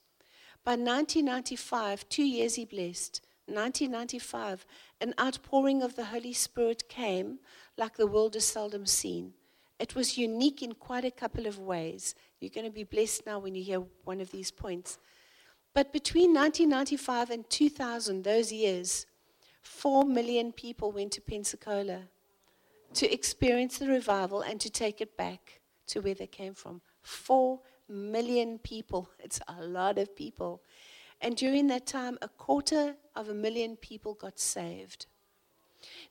By 0.65 0.73
1995, 0.73 2.09
two 2.09 2.25
years 2.25 2.55
he 2.55 2.65
blessed. 2.65 3.21
1995, 3.47 4.65
an 5.01 5.15
outpouring 5.21 5.83
of 5.83 5.97
the 5.97 6.07
Holy 6.07 6.33
Spirit 6.33 6.89
came 6.89 7.41
like 7.77 7.97
the 7.97 8.07
world 8.07 8.35
has 8.35 8.47
seldom 8.47 8.87
seen. 8.87 9.35
It 9.79 9.95
was 9.95 10.17
unique 10.17 10.63
in 10.63 10.73
quite 10.73 11.05
a 11.05 11.11
couple 11.11 11.47
of 11.47 11.59
ways. 11.59 12.15
You're 12.41 12.51
going 12.55 12.67
to 12.67 12.73
be 12.73 12.85
blessed 12.85 13.27
now 13.27 13.41
when 13.41 13.55
you 13.55 13.63
hear 13.63 13.83
one 14.05 14.21
of 14.21 14.31
these 14.31 14.51
points. 14.51 14.99
But 15.75 15.93
between 15.93 16.33
1995 16.33 17.31
and 17.31 17.51
2000, 17.51 18.23
those 18.23 18.53
years, 18.53 19.07
four 19.61 20.05
million 20.05 20.53
people 20.53 20.93
went 20.93 21.13
to 21.13 21.21
Pensacola 21.21 22.03
to 22.95 23.13
experience 23.13 23.79
the 23.79 23.89
revival 23.89 24.43
and 24.43 24.61
to 24.61 24.71
take 24.71 25.01
it 25.01 25.17
back 25.17 25.61
to 25.89 26.01
where 26.01 26.15
they 26.15 26.27
came 26.27 26.55
from. 26.55 26.81
Four 27.03 27.61
million 27.89 28.59
people. 28.59 29.11
It's 29.19 29.41
a 29.49 29.65
lot 29.65 29.99
of 29.99 30.17
people. 30.17 30.63
And 31.21 31.37
during 31.37 31.69
that 31.69 31.87
time, 31.87 32.19
a 32.21 32.29
quarter 32.29 32.97
of 33.15 33.29
a 33.29 33.35
million 33.35 33.77
people 33.77 34.15
got 34.15 34.39
saved. 34.39 35.07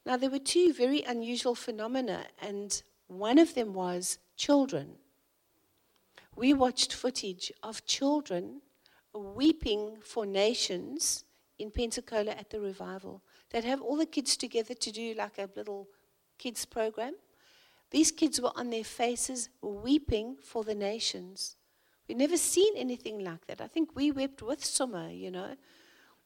Now, 0.05 0.17
there 0.17 0.29
were 0.29 0.39
two 0.39 0.73
very 0.73 1.01
unusual 1.01 1.55
phenomena, 1.55 2.25
and 2.41 2.81
one 3.07 3.37
of 3.37 3.53
them 3.53 3.73
was 3.73 4.17
children. 4.37 4.95
We 6.35 6.53
watched 6.53 6.93
footage 6.93 7.51
of 7.61 7.85
children 7.85 8.61
weeping 9.13 9.97
for 10.03 10.25
nations 10.25 11.25
in 11.59 11.69
Pensacola 11.71 12.31
at 12.31 12.49
the 12.49 12.59
revival. 12.59 13.21
They'd 13.49 13.63
have 13.63 13.81
all 13.81 13.97
the 13.97 14.05
kids 14.05 14.35
together 14.35 14.73
to 14.73 14.91
do 14.91 15.13
like 15.13 15.37
a 15.37 15.49
little 15.55 15.87
kids 16.43 16.65
program. 16.65 17.15
These 17.91 18.11
kids 18.11 18.41
were 18.41 18.51
on 18.55 18.69
their 18.69 18.83
faces 18.83 19.49
weeping 19.61 20.35
for 20.43 20.61
the 20.65 20.75
nations. 20.75 21.55
We'd 22.05 22.17
never 22.17 22.37
seen 22.37 22.73
anything 22.75 23.23
like 23.23 23.45
that. 23.47 23.61
I 23.61 23.67
think 23.67 23.95
we 23.95 24.11
wept 24.11 24.41
with 24.41 24.63
Summer, 24.65 25.09
you 25.09 25.31
know. 25.31 25.55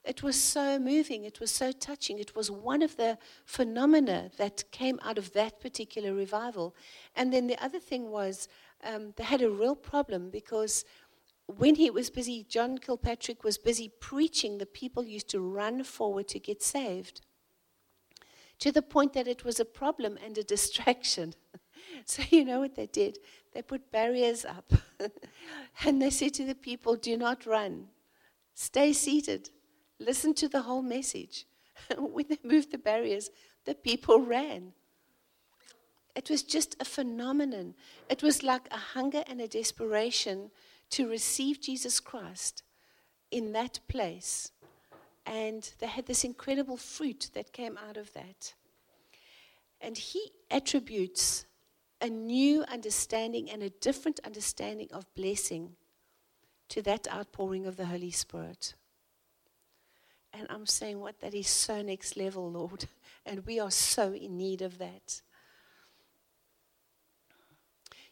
It 0.03 0.23
was 0.23 0.37
so 0.55 0.79
moving. 0.79 1.25
It 1.25 1.39
was 1.39 1.51
so 1.51 1.71
touching. 1.71 2.17
It 2.17 2.35
was 2.35 2.49
one 2.49 2.81
of 2.81 2.95
the 2.97 3.19
phenomena 3.45 4.31
that 4.37 4.71
came 4.71 4.99
out 5.03 5.19
of 5.19 5.33
that 5.33 5.59
particular 5.59 6.13
revival. 6.13 6.75
And 7.15 7.31
then 7.31 7.45
the 7.45 7.61
other 7.63 7.79
thing 7.79 8.09
was 8.09 8.47
um, 8.83 9.13
they 9.17 9.23
had 9.23 9.43
a 9.43 9.51
real 9.51 9.75
problem 9.75 10.31
because 10.31 10.83
when 11.45 11.75
he 11.75 11.89
was 11.91 12.09
busy, 12.09 12.45
John 12.49 12.77
Kilpatrick 12.79 13.43
was 13.43 13.57
busy 13.57 13.91
preaching, 13.99 14.57
the 14.57 14.65
people 14.65 15.03
used 15.03 15.29
to 15.29 15.39
run 15.39 15.83
forward 15.83 16.27
to 16.29 16.39
get 16.39 16.63
saved 16.63 17.21
to 18.59 18.71
the 18.71 18.81
point 18.81 19.13
that 19.13 19.27
it 19.27 19.43
was 19.43 19.59
a 19.59 19.65
problem 19.65 20.17
and 20.23 20.37
a 20.37 20.43
distraction. 20.43 21.33
so, 22.05 22.23
you 22.29 22.43
know 22.43 22.59
what 22.59 22.75
they 22.75 22.87
did? 22.87 23.19
they 23.57 23.63
put 23.63 23.91
barriers 23.91 24.45
up. 24.45 24.71
and 25.83 25.99
they 25.99 26.11
said 26.11 26.31
to 26.35 26.45
the 26.45 26.53
people, 26.53 26.95
Do 26.95 27.17
not 27.17 27.47
run, 27.47 27.87
stay 28.53 28.93
seated, 28.93 29.49
listen 29.99 30.35
to 30.35 30.47
the 30.47 30.61
whole 30.61 30.83
message. 30.83 31.47
when 31.97 32.25
they 32.29 32.37
moved 32.43 32.71
the 32.71 32.77
barriers, 32.77 33.31
the 33.65 33.73
people 33.73 34.19
ran. 34.19 34.73
It 36.15 36.29
was 36.29 36.43
just 36.43 36.75
a 36.79 36.85
phenomenon. 36.85 37.73
It 38.11 38.21
was 38.21 38.43
like 38.43 38.67
a 38.69 38.77
hunger 38.77 39.23
and 39.25 39.41
a 39.41 39.47
desperation 39.47 40.51
to 40.91 41.09
receive 41.09 41.59
Jesus 41.59 41.99
Christ 41.99 42.61
in 43.31 43.53
that 43.53 43.79
place. 43.87 44.51
And 45.27 45.69
they 45.79 45.87
had 45.87 46.05
this 46.05 46.23
incredible 46.23 46.77
fruit 46.77 47.29
that 47.33 47.51
came 47.51 47.77
out 47.77 47.97
of 47.97 48.13
that. 48.13 48.53
And 49.81 49.97
he 49.97 50.31
attributes 50.49 51.45
a 51.99 52.09
new 52.09 52.63
understanding 52.63 53.51
and 53.51 53.61
a 53.61 53.69
different 53.69 54.21
understanding 54.25 54.87
of 54.93 55.13
blessing 55.15 55.75
to 56.69 56.81
that 56.83 57.07
outpouring 57.13 57.65
of 57.65 57.75
the 57.75 57.85
Holy 57.85 58.11
Spirit. 58.11 58.73
And 60.33 60.47
I'm 60.49 60.65
saying, 60.65 60.99
what? 60.99 61.19
That 61.19 61.33
is 61.33 61.47
so 61.47 61.81
next 61.81 62.17
level, 62.17 62.51
Lord. 62.51 62.85
And 63.25 63.45
we 63.45 63.59
are 63.59 63.71
so 63.71 64.13
in 64.13 64.37
need 64.37 64.61
of 64.61 64.77
that. 64.77 65.21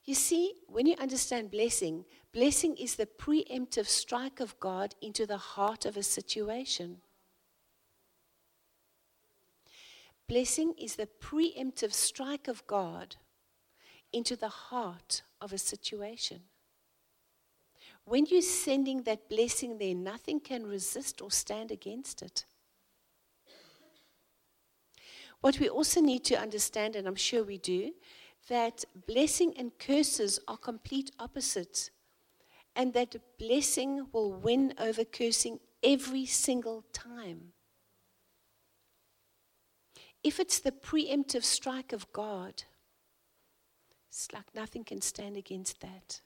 You 0.04 0.13
see, 0.13 0.56
when 0.67 0.86
you 0.88 0.95
understand 0.99 1.51
blessing, 1.51 2.04
blessing 2.34 2.75
is 2.75 2.95
the 2.95 3.06
preemptive 3.06 3.88
strike 3.88 4.41
of 4.41 4.60
God 4.60 4.93
into 5.01 5.25
the 5.25 5.38
heart 5.38 5.86
of 5.86 5.95
a 5.95 6.04
situation. 6.04 6.97
Blessing 10.28 10.74
is 10.78 10.96
the 10.96 11.08
preemptive 11.22 11.94
strike 11.94 12.48
of 12.48 12.66
God 12.66 13.16
into 14.12 14.36
the 14.36 14.50
heart 14.50 15.22
of 15.40 15.54
a 15.54 15.58
situation. 15.58 16.42
When 18.06 18.26
you're 18.26 18.42
sending 18.42 19.04
that 19.04 19.30
blessing 19.30 19.78
there, 19.78 19.94
nothing 19.96 20.40
can 20.40 20.66
resist 20.66 21.22
or 21.22 21.32
stand 21.32 21.72
against 21.72 22.22
it. 22.22 22.46
What 25.42 25.60
we 25.60 25.70
also 25.70 26.02
need 26.02 26.24
to 26.26 26.36
understand, 26.36 26.96
and 26.96 27.08
I'm 27.08 27.16
sure 27.16 27.44
we 27.44 27.58
do, 27.58 27.94
that 28.48 28.86
blessing 29.08 29.54
and 29.58 29.78
curses 29.78 30.40
are 30.48 30.58
complete 30.58 31.12
opposites, 31.20 31.92
and 32.76 32.94
that 32.94 33.16
blessing 33.38 34.08
will 34.12 34.34
win 34.34 34.74
over 34.80 35.04
cursing 35.04 35.60
every 35.84 36.26
single 36.26 36.84
time. 36.94 37.55
If 40.26 40.40
it's 40.40 40.58
the 40.58 40.72
preemptive 40.72 41.44
strike 41.44 41.94
of 41.94 42.12
God, 42.12 42.64
it's 44.10 44.28
like 44.34 44.56
nothing 44.56 44.84
can 44.84 45.00
stand 45.00 45.38
against 45.38 45.82
that. 45.82 46.22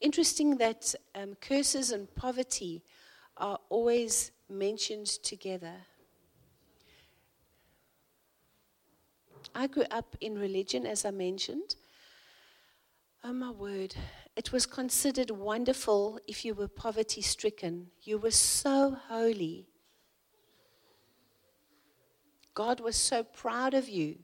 Interesting 0.00 0.58
that 0.58 0.94
um, 1.16 1.34
curses 1.40 1.90
and 1.90 2.14
poverty 2.14 2.84
are 3.36 3.58
always 3.68 4.30
mentioned 4.48 5.08
together. 5.08 5.74
I 9.56 9.66
grew 9.66 9.86
up 9.90 10.14
in 10.20 10.38
religion, 10.38 10.86
as 10.86 11.04
I 11.04 11.10
mentioned. 11.10 11.74
Oh, 13.24 13.32
my 13.32 13.50
word. 13.50 13.96
It 14.36 14.52
was 14.52 14.66
considered 14.66 15.32
wonderful 15.32 16.20
if 16.28 16.44
you 16.44 16.54
were 16.54 16.68
poverty 16.68 17.22
stricken. 17.22 17.88
You 18.04 18.18
were 18.18 18.30
so 18.30 18.96
holy. 19.08 19.66
God 22.58 22.80
was 22.80 22.96
so 22.96 23.22
proud 23.22 23.72
of 23.74 23.88
you. 23.88 24.16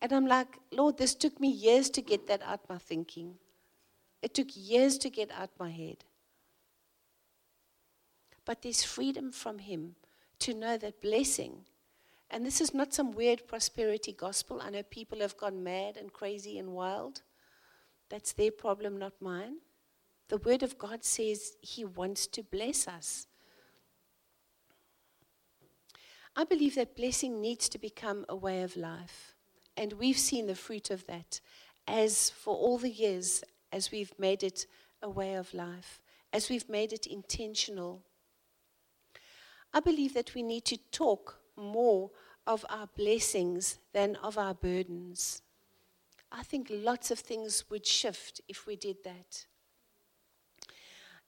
And 0.00 0.12
I'm 0.12 0.26
like, 0.26 0.58
Lord, 0.70 0.98
this 0.98 1.14
took 1.14 1.40
me 1.40 1.48
years 1.48 1.90
to 1.90 2.02
get 2.02 2.26
that 2.28 2.42
out 2.42 2.68
my 2.68 2.78
thinking. 2.78 3.34
It 4.22 4.34
took 4.34 4.48
years 4.54 4.98
to 4.98 5.10
get 5.10 5.30
out 5.32 5.50
my 5.58 5.70
head. 5.70 6.04
But 8.44 8.62
there's 8.62 8.84
freedom 8.84 9.32
from 9.32 9.58
Him 9.58 9.96
to 10.40 10.54
know 10.54 10.76
that 10.78 11.00
blessing 11.00 11.64
and 12.34 12.44
this 12.44 12.60
is 12.60 12.74
not 12.74 12.92
some 12.92 13.12
weird 13.12 13.46
prosperity 13.46 14.12
gospel. 14.12 14.60
I 14.60 14.70
know 14.70 14.82
people 14.82 15.20
have 15.20 15.36
gone 15.36 15.62
mad 15.62 15.96
and 15.96 16.12
crazy 16.12 16.58
and 16.58 16.70
wild. 16.70 17.22
That's 18.08 18.32
their 18.32 18.50
problem, 18.50 18.98
not 18.98 19.12
mine. 19.20 19.58
The 20.28 20.38
Word 20.38 20.64
of 20.64 20.76
God 20.76 21.04
says 21.04 21.52
He 21.60 21.84
wants 21.84 22.26
to 22.26 22.42
bless 22.42 22.88
us. 22.88 23.28
I 26.36 26.44
believe 26.44 26.74
that 26.74 26.96
blessing 26.96 27.40
needs 27.40 27.68
to 27.68 27.78
become 27.78 28.26
a 28.28 28.34
way 28.34 28.62
of 28.62 28.76
life. 28.76 29.34
And 29.76 29.92
we've 29.94 30.18
seen 30.18 30.46
the 30.46 30.54
fruit 30.54 30.90
of 30.90 31.06
that 31.06 31.40
as 31.86 32.30
for 32.30 32.54
all 32.54 32.78
the 32.78 32.90
years 32.90 33.44
as 33.72 33.90
we've 33.90 34.12
made 34.18 34.42
it 34.42 34.66
a 35.02 35.08
way 35.08 35.34
of 35.34 35.52
life, 35.54 36.00
as 36.32 36.48
we've 36.48 36.68
made 36.68 36.92
it 36.92 37.06
intentional. 37.06 38.02
I 39.72 39.80
believe 39.80 40.14
that 40.14 40.34
we 40.34 40.42
need 40.42 40.64
to 40.66 40.76
talk 40.90 41.40
more 41.56 42.10
of 42.46 42.64
our 42.68 42.88
blessings 42.96 43.78
than 43.92 44.16
of 44.16 44.36
our 44.38 44.54
burdens. 44.54 45.42
I 46.32 46.42
think 46.42 46.68
lots 46.70 47.10
of 47.10 47.18
things 47.20 47.64
would 47.70 47.86
shift 47.86 48.40
if 48.48 48.66
we 48.66 48.76
did 48.76 48.98
that. 49.04 49.46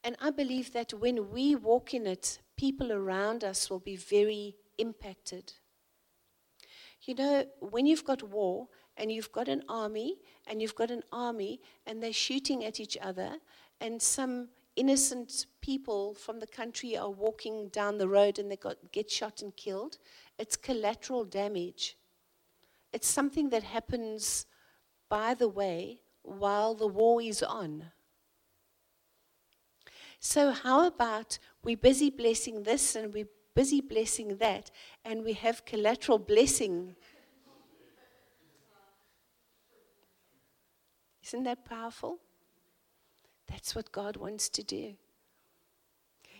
And 0.02 0.16
I 0.20 0.30
believe 0.30 0.72
that 0.72 0.92
when 0.94 1.30
we 1.32 1.54
walk 1.54 1.94
in 1.94 2.06
it, 2.06 2.38
people 2.56 2.92
around 2.92 3.44
us 3.44 3.70
will 3.70 3.80
be 3.80 3.96
very 3.96 4.56
impacted. 4.78 5.52
You 7.02 7.14
know, 7.14 7.44
when 7.60 7.86
you've 7.86 8.04
got 8.04 8.22
war 8.22 8.68
and 8.96 9.12
you've 9.12 9.32
got 9.32 9.48
an 9.48 9.62
army 9.68 10.16
and 10.46 10.60
you've 10.60 10.74
got 10.74 10.90
an 10.90 11.02
army 11.12 11.60
and 11.86 12.02
they're 12.02 12.12
shooting 12.12 12.64
at 12.64 12.80
each 12.80 12.96
other, 13.00 13.36
and 13.80 14.00
some 14.00 14.48
innocent 14.74 15.46
people 15.60 16.14
from 16.14 16.40
the 16.40 16.46
country 16.46 16.96
are 16.96 17.10
walking 17.10 17.68
down 17.68 17.98
the 17.98 18.08
road 18.08 18.38
and 18.38 18.50
they 18.50 18.56
got, 18.56 18.76
get 18.92 19.10
shot 19.10 19.42
and 19.42 19.56
killed, 19.56 19.98
it's 20.38 20.56
collateral 20.56 21.24
damage. 21.24 21.96
It's 22.92 23.08
something 23.08 23.50
that 23.50 23.62
happens 23.62 24.46
by 25.08 25.34
the 25.34 25.48
way 25.48 26.00
while 26.22 26.74
the 26.74 26.86
war 26.86 27.22
is 27.22 27.42
on. 27.42 27.92
So, 30.18 30.50
how 30.50 30.86
about 30.86 31.38
we 31.62 31.74
busy 31.74 32.10
blessing 32.10 32.62
this 32.62 32.96
and 32.96 33.12
we 33.12 33.26
busy 33.56 33.80
blessing 33.80 34.36
that, 34.36 34.70
and 35.04 35.24
we 35.24 35.32
have 35.32 35.64
collateral 35.64 36.18
blessing? 36.18 36.94
Isn't 41.24 41.44
that 41.44 41.64
powerful? 41.64 42.18
That's 43.48 43.74
what 43.74 43.90
God 43.90 44.16
wants 44.16 44.48
to 44.50 44.62
do. 44.62 44.94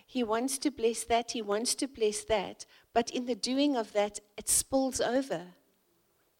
He 0.05 0.23
wants 0.23 0.57
to 0.59 0.71
bless 0.71 1.03
that, 1.05 1.31
he 1.31 1.41
wants 1.41 1.75
to 1.75 1.87
bless 1.87 2.23
that, 2.25 2.65
but 2.93 3.09
in 3.09 3.25
the 3.25 3.35
doing 3.35 3.75
of 3.75 3.91
that, 3.91 4.19
it 4.37 4.47
spills 4.47 5.01
over 5.01 5.41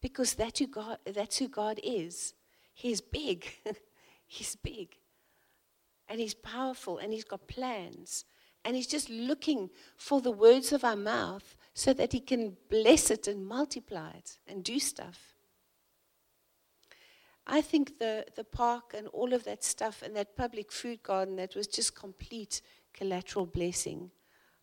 because 0.00 0.34
that 0.34 0.58
who 0.58 0.68
God, 0.68 0.98
that's 1.04 1.38
who 1.38 1.48
God 1.48 1.80
is. 1.82 2.34
He's 2.72 3.00
big. 3.00 3.46
he's 4.26 4.56
big. 4.56 4.96
And 6.08 6.20
he's 6.20 6.34
powerful 6.34 6.98
and 6.98 7.12
he's 7.12 7.24
got 7.24 7.48
plans. 7.48 8.24
And 8.64 8.76
he's 8.76 8.86
just 8.86 9.08
looking 9.08 9.70
for 9.96 10.20
the 10.20 10.32
words 10.32 10.72
of 10.72 10.84
our 10.84 10.96
mouth 10.96 11.56
so 11.74 11.92
that 11.92 12.12
he 12.12 12.20
can 12.20 12.56
bless 12.68 13.10
it 13.10 13.28
and 13.28 13.46
multiply 13.46 14.10
it 14.10 14.38
and 14.46 14.64
do 14.64 14.78
stuff. 14.78 15.34
I 17.46 17.62
think 17.62 17.98
the, 17.98 18.26
the 18.36 18.44
park 18.44 18.94
and 18.96 19.08
all 19.08 19.32
of 19.32 19.44
that 19.44 19.64
stuff 19.64 20.02
and 20.02 20.14
that 20.16 20.36
public 20.36 20.70
food 20.70 21.02
garden 21.02 21.36
that 21.36 21.54
was 21.54 21.66
just 21.66 21.94
complete 21.94 22.60
collateral 22.92 23.46
blessing. 23.46 24.10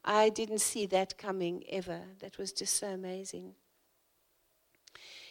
I 0.03 0.29
didn't 0.29 0.59
see 0.59 0.85
that 0.87 1.17
coming 1.17 1.63
ever. 1.69 2.01
That 2.19 2.37
was 2.37 2.51
just 2.51 2.75
so 2.75 2.87
amazing. 2.87 3.55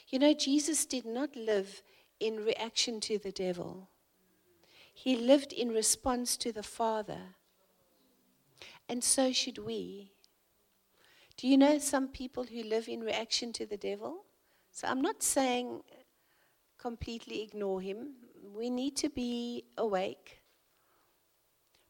You 0.08 0.18
know, 0.18 0.34
Jesus 0.34 0.84
did 0.84 1.06
not 1.06 1.36
live 1.36 1.82
in 2.18 2.44
reaction 2.44 3.00
to 3.00 3.18
the 3.18 3.32
devil, 3.32 3.88
he 4.92 5.16
lived 5.16 5.52
in 5.52 5.70
response 5.70 6.36
to 6.38 6.52
the 6.52 6.62
Father. 6.62 7.20
And 8.88 9.02
so 9.02 9.32
should 9.32 9.58
we. 9.58 10.12
Do 11.36 11.48
you 11.48 11.56
know 11.56 11.78
some 11.78 12.08
people 12.08 12.44
who 12.44 12.62
live 12.62 12.88
in 12.88 13.00
reaction 13.00 13.52
to 13.54 13.66
the 13.66 13.76
devil? 13.76 14.24
So 14.70 14.86
I'm 14.88 15.02
not 15.02 15.22
saying 15.22 15.80
completely 16.78 17.42
ignore 17.42 17.80
him. 17.80 18.14
We 18.54 18.70
need 18.70 18.96
to 18.96 19.08
be 19.08 19.64
awake 19.76 20.42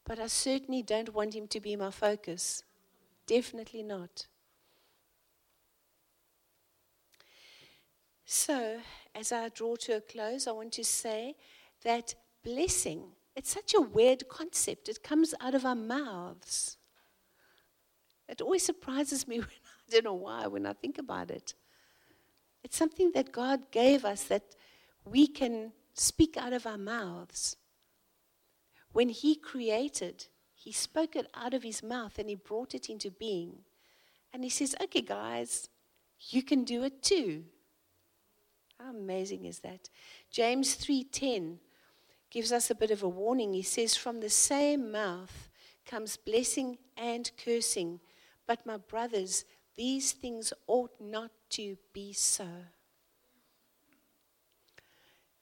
but 0.05 0.19
I 0.19 0.27
certainly 0.27 0.83
don't 0.83 1.13
want 1.13 1.35
him 1.35 1.47
to 1.47 1.59
be 1.59 1.75
my 1.75 1.89
focus. 1.89 2.63
Definitely 3.25 3.81
not. 3.81 4.27
So, 8.23 8.79
as 9.13 9.31
I 9.31 9.49
draw 9.49 9.75
to 9.77 9.97
a 9.97 10.01
close, 10.01 10.47
I 10.47 10.51
want 10.51 10.73
to 10.73 10.83
say 10.83 11.35
that 11.83 12.15
blessing, 12.43 13.03
it's 13.35 13.51
such 13.51 13.73
a 13.73 13.81
weird 13.81 14.27
concept. 14.29 14.89
It 14.89 15.03
comes 15.03 15.33
out 15.41 15.55
of 15.55 15.65
our 15.65 15.75
mouths. 15.75 16.77
It 18.27 18.41
always 18.41 18.63
surprises 18.63 19.27
me 19.27 19.39
when 19.39 19.47
I 19.47 19.91
don't 19.91 20.05
know 20.05 20.13
why 20.13 20.47
when 20.47 20.65
I 20.65 20.73
think 20.73 20.97
about 20.97 21.31
it. 21.31 21.53
It's 22.63 22.77
something 22.77 23.11
that 23.13 23.31
God 23.31 23.71
gave 23.71 24.05
us 24.05 24.23
that 24.23 24.55
we 25.05 25.27
can 25.27 25.71
speak 25.93 26.35
out 26.35 26.53
of 26.53 26.65
our 26.65 26.77
mouths. 26.77 27.57
When 28.91 29.09
He 29.09 29.35
created, 29.35 30.27
He 30.55 30.71
spoke 30.71 31.15
it 31.15 31.27
out 31.35 31.53
of 31.53 31.63
His 31.63 31.83
mouth 31.83 32.17
and 32.17 32.29
He 32.29 32.35
brought 32.35 32.73
it 32.73 32.89
into 32.89 33.11
being. 33.11 33.59
And 34.33 34.43
He 34.43 34.49
says, 34.49 34.75
Okay, 34.81 35.01
guys, 35.01 35.69
you 36.19 36.41
can 36.41 36.63
do 36.63 36.83
it 36.83 37.03
too. 37.03 37.43
How 38.79 38.89
amazing 38.89 39.45
is 39.45 39.59
that? 39.59 39.89
James 40.31 40.75
3:10 40.75 41.59
gives 42.29 42.51
us 42.51 42.69
a 42.69 42.75
bit 42.75 42.91
of 42.91 43.03
a 43.03 43.09
warning. 43.09 43.53
He 43.53 43.61
says, 43.61 43.95
From 43.95 44.19
the 44.19 44.29
same 44.29 44.91
mouth 44.91 45.49
comes 45.85 46.17
blessing 46.17 46.77
and 46.97 47.31
cursing. 47.37 47.99
But 48.47 48.65
my 48.65 48.77
brothers, 48.77 49.45
these 49.75 50.11
things 50.11 50.53
ought 50.67 50.99
not 50.99 51.31
to 51.51 51.77
be 51.93 52.13
so. 52.13 52.47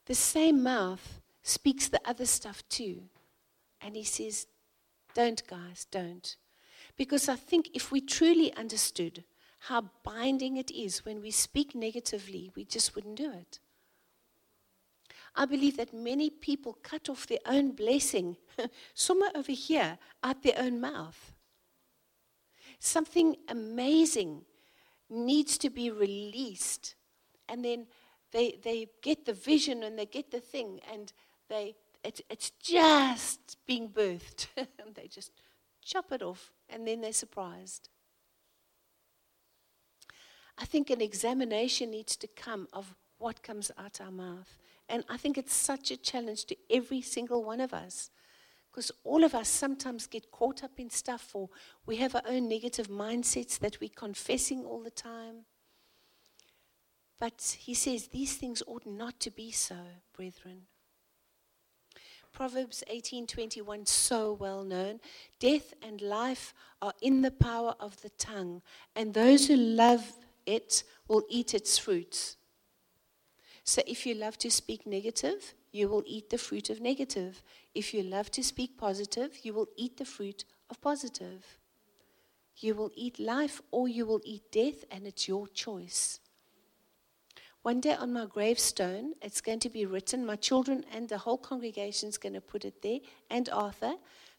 The 0.06 0.16
same 0.16 0.64
mouth 0.64 1.22
speaks 1.44 1.88
the 1.88 2.02
other 2.06 2.26
stuff 2.26 2.64
too. 2.70 3.04
And 3.82 3.96
he 3.96 4.04
says, 4.04 4.48
Don't, 5.14 5.46
guys, 5.48 5.86
don't. 5.92 6.36
Because 6.96 7.28
I 7.28 7.36
think 7.36 7.70
if 7.74 7.92
we 7.92 8.02
truly 8.02 8.54
understood 8.56 9.24
how 9.60 9.90
binding 10.04 10.58
it 10.58 10.72
is 10.72 11.06
when 11.06 11.22
we 11.22 11.32
speak 11.32 11.74
negatively, 11.74 12.52
we 12.56 12.66
just 12.66 12.96
wouldn't 12.96 13.16
do 13.16 13.32
it. 13.32 13.60
I 15.36 15.46
believe 15.46 15.78
that 15.78 15.94
many 15.94 16.30
people 16.30 16.78
cut 16.84 17.10
off 17.10 17.26
their 17.26 17.40
own 17.46 17.72
blessing, 17.72 18.38
somewhere 18.94 19.32
over 19.34 19.52
here, 19.52 19.98
out 20.24 20.44
their 20.44 20.58
own 20.58 20.80
mouth. 20.80 21.33
Something 22.86 23.38
amazing 23.48 24.42
needs 25.10 25.58
to 25.60 25.70
be 25.70 25.90
released. 25.90 26.96
And 27.48 27.64
then 27.64 27.88
they, 28.34 28.60
they 28.62 28.88
get 29.02 29.26
the 29.26 29.32
vision 29.32 29.84
and 29.84 29.98
they 29.98 30.06
get 30.06 30.32
the 30.32 30.42
thing, 30.42 30.82
and 30.92 31.14
they, 31.48 31.76
it, 32.04 32.20
it's 32.30 32.50
just 32.50 33.56
being 33.66 33.88
birthed. 33.88 34.48
and 34.58 34.94
they 34.96 35.08
just 35.08 35.32
chop 35.82 36.12
it 36.12 36.22
off, 36.22 36.52
and 36.68 36.86
then 36.86 37.00
they're 37.00 37.14
surprised. 37.14 37.88
I 40.58 40.66
think 40.66 40.90
an 40.90 41.00
examination 41.00 41.92
needs 41.92 42.18
to 42.18 42.28
come 42.28 42.68
of 42.74 42.96
what 43.18 43.44
comes 43.44 43.72
out 43.78 44.02
our 44.02 44.12
mouth. 44.12 44.58
And 44.90 45.06
I 45.08 45.16
think 45.16 45.38
it's 45.38 45.56
such 45.56 45.90
a 45.90 45.96
challenge 45.96 46.44
to 46.48 46.58
every 46.70 47.02
single 47.02 47.46
one 47.46 47.62
of 47.62 47.74
us. 47.74 48.10
Because 48.74 48.92
all 49.04 49.24
of 49.24 49.36
us 49.36 49.48
sometimes 49.48 50.08
get 50.08 50.32
caught 50.32 50.64
up 50.64 50.80
in 50.80 50.90
stuff, 50.90 51.30
or 51.36 51.50
we 51.86 51.98
have 51.98 52.16
our 52.16 52.24
own 52.28 52.50
negative 52.50 52.88
mindsets 52.88 53.60
that 53.60 53.80
we're 53.80 53.92
confessing 53.96 54.66
all 54.66 54.82
the 54.82 54.90
time. 54.90 55.46
But 57.20 57.56
he 57.60 57.76
says 57.76 58.08
these 58.08 58.36
things 58.36 58.64
ought 58.66 58.88
not 58.88 59.20
to 59.20 59.30
be 59.30 59.52
so, 59.52 59.78
brethren. 60.18 60.64
Proverbs 62.32 62.84
18:21 62.90 63.88
so 63.88 64.34
well 64.34 64.64
known 64.64 65.00
death 65.38 65.76
and 65.84 66.02
life 66.02 66.56
are 66.82 66.94
in 67.00 67.22
the 67.22 67.30
power 67.30 67.76
of 67.80 68.02
the 68.02 68.10
tongue 68.10 68.64
and 68.96 69.14
those 69.14 69.48
who 69.48 69.56
love 69.56 70.14
it 70.48 70.84
will 71.08 71.24
eat 71.30 71.54
its 71.54 71.78
fruits 71.78 72.38
so 73.64 73.82
if 73.88 74.06
you 74.06 74.14
love 74.14 74.38
to 74.40 74.52
speak 74.52 74.86
negative, 74.86 75.54
you 75.74 75.90
will 75.90 76.04
eat 76.06 76.30
the 76.30 76.38
fruit 76.38 76.70
of 76.70 76.80
negative. 76.80 77.44
If 77.76 77.94
you 77.94 78.02
love 78.02 78.32
to 78.32 78.44
speak 78.44 78.78
positive, 78.78 79.40
you 79.44 79.54
will 79.54 79.68
eat 79.76 79.98
the 79.98 80.06
fruit 80.06 80.46
of 80.70 80.80
positive. 80.80 81.58
You 82.56 82.76
will 82.76 82.92
eat 82.96 83.20
life 83.20 83.62
or 83.72 83.90
you 83.90 84.06
will 84.06 84.22
eat 84.24 84.50
death, 84.52 84.86
and 84.90 85.06
it's 85.06 85.28
your 85.28 85.48
choice. 85.48 86.22
One 87.64 87.82
day 87.82 87.96
on 87.96 88.14
my 88.14 88.26
gravestone, 88.26 89.16
it's 89.22 89.42
going 89.42 89.60
to 89.60 89.70
be 89.70 89.86
written, 89.86 90.26
my 90.26 90.36
children 90.38 90.86
and 90.94 91.10
the 91.10 91.18
whole 91.18 91.38
congregation 91.38 92.08
is 92.08 92.18
going 92.18 92.34
to 92.34 92.42
put 92.42 92.64
it 92.64 92.82
there, 92.82 93.00
and 93.30 93.50
Arthur, 93.50 93.96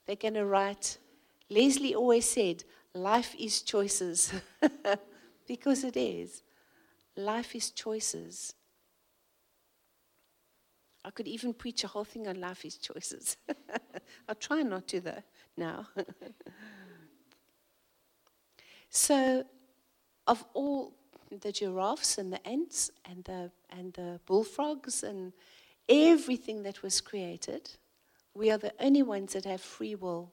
they're 0.07 0.16
going 0.16 0.35
to 0.35 0.47
write, 0.47 0.99
Leslie 1.51 1.94
always 1.94 2.29
said, 2.29 2.64
life 2.94 3.35
is 3.38 3.61
choices. 3.61 4.33
because 5.47 5.85
it 5.85 5.97
is. 5.97 6.42
Life 7.16 7.55
is 7.55 7.70
choices. 7.70 8.55
I 11.04 11.10
could 11.10 11.28
even 11.28 11.52
preach 11.52 11.84
a 11.84 11.88
whole 11.88 12.04
thing 12.04 12.26
on 12.26 12.40
life 12.40 12.64
is 12.64 12.78
choices. 12.78 13.36
I'll 14.28 14.34
try 14.34 14.62
not 14.62 14.88
to, 14.88 15.00
though, 15.00 15.22
now. 15.56 15.88
so, 18.88 19.44
of 20.26 20.44
all 20.54 20.94
the 21.30 21.52
giraffes 21.52 22.18
and 22.18 22.32
the 22.32 22.46
ants 22.46 22.90
and 23.04 23.24
the, 23.24 23.50
and 23.70 23.92
the 23.92 24.20
bullfrogs 24.24 25.02
and 25.02 25.32
everything 25.88 26.62
that 26.62 26.82
was 26.82 27.00
created, 27.00 27.70
we 28.34 28.50
are 28.50 28.58
the 28.58 28.72
only 28.80 29.02
ones 29.02 29.34
that 29.34 29.44
have 29.44 29.60
free 29.60 29.94
will. 29.94 30.32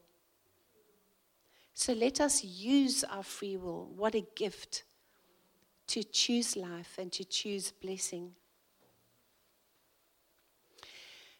So 1.73 1.93
let 1.93 2.21
us 2.21 2.43
use 2.43 3.03
our 3.03 3.23
free 3.23 3.57
will. 3.57 3.91
What 3.95 4.15
a 4.15 4.25
gift 4.35 4.83
to 5.87 6.03
choose 6.03 6.55
life 6.55 6.97
and 6.97 7.11
to 7.13 7.23
choose 7.23 7.71
blessing. 7.71 8.33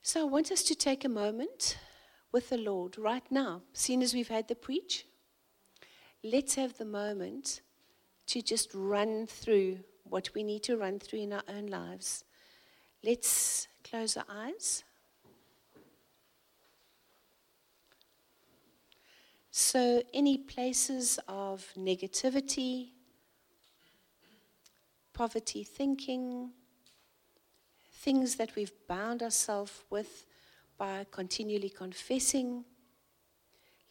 So 0.04 0.22
I 0.22 0.24
want 0.24 0.52
us 0.52 0.64
to 0.64 0.74
take 0.74 1.06
a 1.06 1.10
moment 1.10 1.78
with 2.32 2.50
the 2.50 2.58
Lord 2.58 2.98
right 2.98 3.24
now, 3.30 3.62
seeing 3.72 4.02
as 4.02 4.16
we've 4.16 4.30
had 4.30 4.48
the 4.48 4.56
preach. 4.56 5.06
Let's 6.24 6.56
have 6.56 6.76
the 6.80 6.86
moment 6.86 7.62
to 8.28 8.42
just 8.42 8.74
run 8.74 9.28
through 9.28 9.80
what 10.04 10.32
we 10.34 10.42
need 10.42 10.64
to 10.64 10.76
run 10.76 10.98
through 10.98 11.20
in 11.20 11.34
our 11.34 11.44
own 11.48 11.68
lives. 11.68 12.24
Let's 13.04 13.68
close 13.84 14.18
our 14.18 14.26
eyes. 14.28 14.84
So, 19.52 20.02
any 20.16 20.38
places 20.40 21.20
of 21.28 21.68
negativity, 21.78 22.90
poverty 25.14 25.64
thinking, 25.64 26.54
things 28.02 28.36
that 28.36 28.56
we've 28.56 28.74
bound 28.88 29.22
ourselves 29.22 29.84
with 29.92 30.26
by 30.78 31.06
continually 31.12 31.70
confessing, 31.70 32.66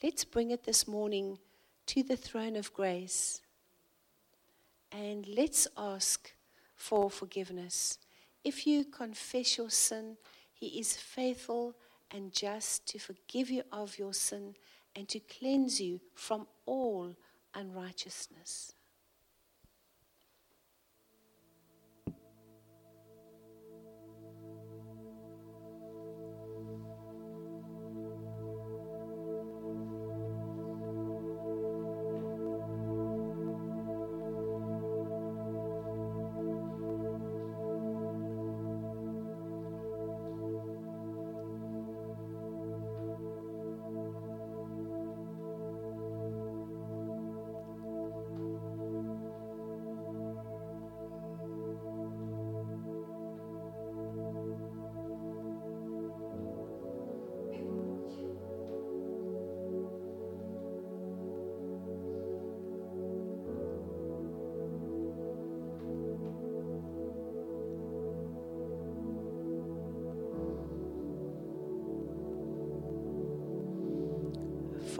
let's 0.02 0.24
bring 0.24 0.50
it 0.50 0.64
this 0.64 0.88
morning 0.88 1.38
to 1.86 2.02
the 2.02 2.16
throne 2.16 2.56
of 2.56 2.74
grace 2.74 3.40
and 4.90 5.28
let's 5.28 5.68
ask 5.76 6.32
for 6.74 7.08
forgiveness. 7.08 7.98
If 8.42 8.66
you 8.66 8.84
confess 8.84 9.56
your 9.56 9.70
sin, 9.70 10.16
He 10.52 10.80
is 10.80 10.96
faithful 10.96 11.76
and 12.10 12.32
just 12.32 12.86
to 12.88 12.98
forgive 12.98 13.48
you 13.48 13.62
of 13.70 13.96
your 13.96 14.12
sin 14.12 14.56
and 14.96 15.08
to 15.08 15.20
cleanse 15.20 15.80
you 15.80 16.00
from 16.14 16.48
all 16.66 17.14
unrighteousness. 17.54 18.72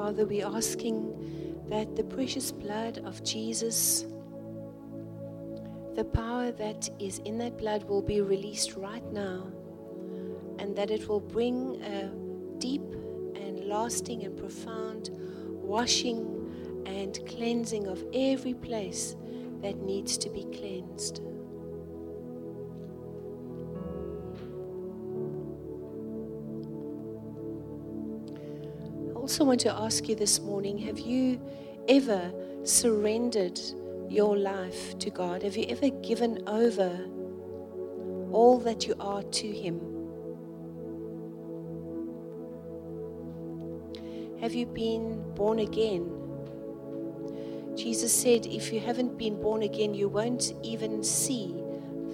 Father, 0.01 0.25
we're 0.25 0.47
asking 0.47 1.61
that 1.69 1.95
the 1.95 2.03
precious 2.03 2.51
blood 2.53 3.03
of 3.05 3.23
Jesus, 3.23 4.07
the 5.95 6.05
power 6.05 6.53
that 6.53 6.89
is 6.99 7.19
in 7.27 7.37
that 7.37 7.59
blood, 7.59 7.85
will 7.85 8.01
be 8.01 8.23
released 8.23 8.77
right 8.77 9.05
now, 9.13 9.47
and 10.59 10.75
that 10.75 10.91
it 10.91 11.07
will 11.07 11.21
bring 11.21 11.83
a 11.83 12.09
deep 12.57 12.81
and 13.35 13.67
lasting 13.67 14.25
and 14.25 14.39
profound 14.39 15.11
washing 15.13 16.83
and 16.87 17.21
cleansing 17.29 17.87
of 17.87 18.03
every 18.15 18.55
place 18.55 19.17
that 19.61 19.77
needs 19.83 20.17
to 20.17 20.31
be 20.31 20.45
cleansed. 20.45 21.21
Also 29.31 29.45
want 29.45 29.61
to 29.61 29.73
ask 29.73 30.09
you 30.09 30.17
this 30.17 30.41
morning 30.41 30.77
have 30.77 30.99
you 30.99 31.41
ever 31.87 32.33
surrendered 32.65 33.61
your 34.09 34.37
life 34.37 34.99
to 34.99 35.09
God? 35.09 35.45
Have 35.45 35.57
you 35.57 35.67
ever 35.69 35.89
given 36.03 36.43
over 36.49 37.07
all 38.33 38.59
that 38.59 38.89
you 38.89 38.97
are 38.99 39.23
to 39.23 39.47
Him? 39.47 39.79
Have 44.41 44.53
you 44.53 44.67
been 44.67 45.23
born 45.37 45.61
again? 45.61 46.11
Jesus 47.77 48.13
said, 48.13 48.47
if 48.47 48.73
you 48.73 48.81
haven't 48.81 49.17
been 49.17 49.41
born 49.41 49.63
again, 49.63 49.95
you 49.95 50.09
won't 50.09 50.55
even 50.65 51.05
see 51.05 51.55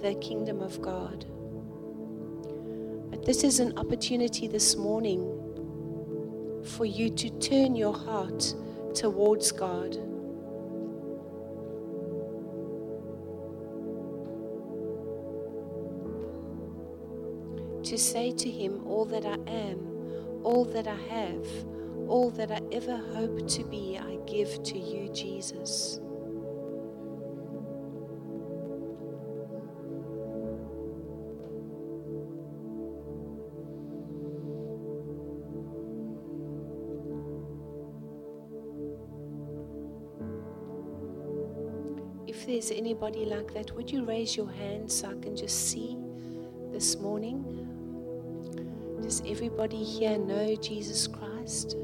the 0.02 0.14
kingdom 0.16 0.60
of 0.60 0.82
God. 0.82 1.24
But 3.08 3.24
this 3.24 3.42
is 3.42 3.58
an 3.58 3.78
opportunity 3.78 4.48
this 4.48 4.76
morning 4.76 5.45
for 6.66 6.84
you 6.84 7.10
to 7.10 7.30
turn 7.40 7.76
your 7.76 7.94
heart 7.96 8.54
towards 8.94 9.52
God. 9.52 9.92
To 17.84 17.98
say 17.98 18.32
to 18.32 18.50
Him, 18.50 18.86
All 18.86 19.04
that 19.06 19.26
I 19.26 19.38
am, 19.50 20.40
all 20.44 20.64
that 20.66 20.86
I 20.88 20.96
have, 20.96 21.46
all 22.08 22.30
that 22.32 22.50
I 22.50 22.60
ever 22.72 22.96
hope 23.14 23.48
to 23.48 23.64
be, 23.64 23.98
I 23.98 24.18
give 24.26 24.62
to 24.64 24.78
you, 24.78 25.08
Jesus. 25.12 26.00
Anybody 42.74 43.24
like 43.24 43.54
that, 43.54 43.74
would 43.76 43.90
you 43.90 44.04
raise 44.04 44.36
your 44.36 44.50
hand 44.50 44.90
so 44.90 45.08
I 45.08 45.14
can 45.22 45.36
just 45.36 45.68
see 45.70 45.96
this 46.72 46.96
morning? 46.98 47.44
Does 49.00 49.22
everybody 49.26 49.82
here 49.84 50.18
know 50.18 50.56
Jesus 50.56 51.06
Christ? 51.06 51.76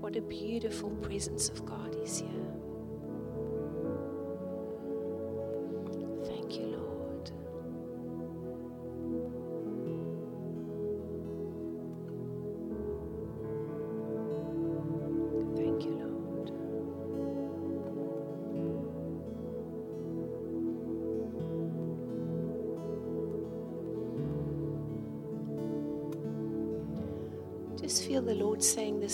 What 0.00 0.14
a 0.16 0.20
beautiful 0.20 0.90
presence 1.02 1.48
of 1.48 1.66
God 1.66 1.96
is 2.00 2.20
here. 2.20 2.65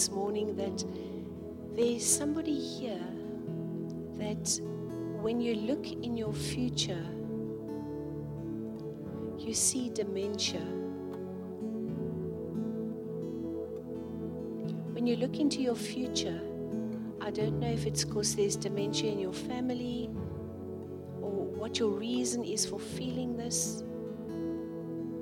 This 0.02 0.10
morning 0.10 0.56
that 0.56 0.84
there's 1.76 2.04
somebody 2.04 2.58
here 2.58 3.06
that 4.18 4.60
when 5.22 5.40
you 5.40 5.54
look 5.54 5.86
in 5.92 6.16
your 6.16 6.32
future, 6.32 7.06
you 9.38 9.54
see 9.54 9.90
dementia. 9.90 10.58
When 14.90 15.06
you 15.06 15.14
look 15.14 15.38
into 15.38 15.62
your 15.62 15.76
future, 15.76 16.40
I 17.20 17.30
don't 17.30 17.60
know 17.60 17.70
if 17.70 17.86
it's 17.86 18.02
because 18.02 18.34
there's 18.34 18.56
dementia 18.56 19.12
in 19.12 19.20
your 19.20 19.32
family 19.32 20.10
or 21.20 21.44
what 21.60 21.78
your 21.78 21.90
reason 21.90 22.42
is 22.42 22.66
for 22.66 22.80
feeling 22.80 23.36
this, 23.36 23.84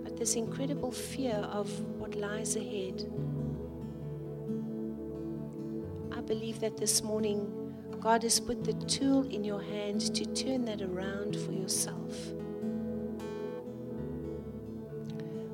but 0.05 0.17
this 0.17 0.37
incredible 0.37 0.91
fear 0.91 1.37
of 1.53 1.69
what 1.99 2.15
lies 2.15 2.57
ahead. 2.57 3.05
That 6.61 6.77
this 6.77 7.03
morning 7.03 7.75
God 8.01 8.23
has 8.23 8.39
put 8.39 8.65
the 8.65 8.75
tool 8.87 9.27
in 9.29 9.45
your 9.45 9.63
hand 9.63 10.15
to 10.15 10.27
turn 10.27 10.65
that 10.67 10.83
around 10.83 11.37
for 11.37 11.53
yourself. 11.53 12.15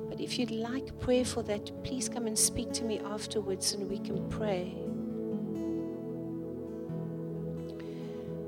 But 0.09 0.19
if 0.19 0.37
you'd 0.37 0.51
like 0.51 0.99
prayer 0.99 1.23
for 1.23 1.43
that, 1.43 1.71
please 1.83 2.09
come 2.09 2.27
and 2.27 2.37
speak 2.37 2.73
to 2.73 2.83
me 2.83 2.99
afterwards 2.99 3.73
and 3.73 3.89
we 3.89 3.99
can 3.99 4.27
pray. 4.29 4.73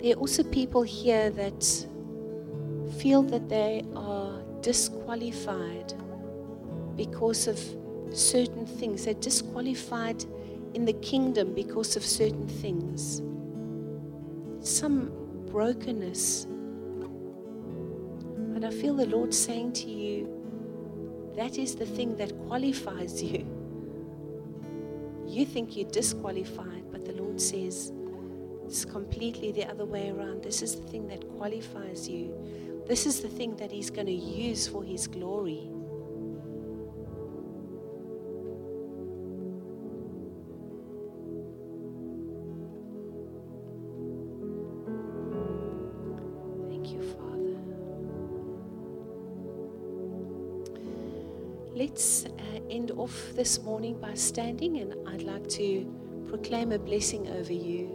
There 0.01 0.13
are 0.15 0.19
also 0.19 0.43
people 0.43 0.81
here 0.81 1.29
that 1.29 1.63
feel 2.99 3.21
that 3.23 3.47
they 3.47 3.85
are 3.95 4.41
disqualified 4.61 5.93
because 6.97 7.47
of 7.47 7.57
certain 8.11 8.65
things. 8.65 9.05
They're 9.05 9.13
disqualified 9.13 10.25
in 10.73 10.85
the 10.85 10.93
kingdom 10.93 11.53
because 11.53 11.95
of 11.95 12.03
certain 12.03 12.47
things. 12.47 13.21
Some 14.61 15.11
brokenness. 15.47 16.45
And 18.55 18.65
I 18.65 18.69
feel 18.69 18.95
the 18.95 19.05
Lord 19.05 19.33
saying 19.33 19.73
to 19.73 19.89
you, 19.89 20.27
that 21.35 21.57
is 21.57 21.75
the 21.75 21.85
thing 21.85 22.15
that 22.17 22.37
qualifies 22.47 23.21
you. 23.31 23.45
You 25.25 25.45
think 25.45 25.77
you're 25.77 25.89
disqualified, 25.89 26.91
but 26.91 27.05
the 27.05 27.13
Lord 27.13 27.39
says 27.39 27.93
it's 28.65 28.85
completely 28.85 29.51
the 29.51 29.65
other 29.65 29.85
way 29.85 30.09
around. 30.09 30.43
This 30.43 30.61
is 30.61 30.75
the 30.75 30.87
thing 30.87 31.07
that 31.07 31.27
qualifies 31.37 32.07
you. 32.07 32.35
This 32.87 33.05
is 33.05 33.21
the 33.21 33.27
thing 33.27 33.55
that 33.57 33.71
He's 33.71 33.89
going 33.89 34.07
to 34.07 34.13
use 34.13 34.67
for 34.67 34.83
His 34.83 35.07
glory. 35.07 35.69
This 53.39 53.63
morning 53.63 53.97
by 54.01 54.13
standing, 54.15 54.79
and 54.79 54.93
I'd 55.07 55.21
like 55.21 55.47
to 55.51 55.85
proclaim 56.27 56.73
a 56.73 56.77
blessing 56.77 57.29
over 57.29 57.53
you. 57.53 57.87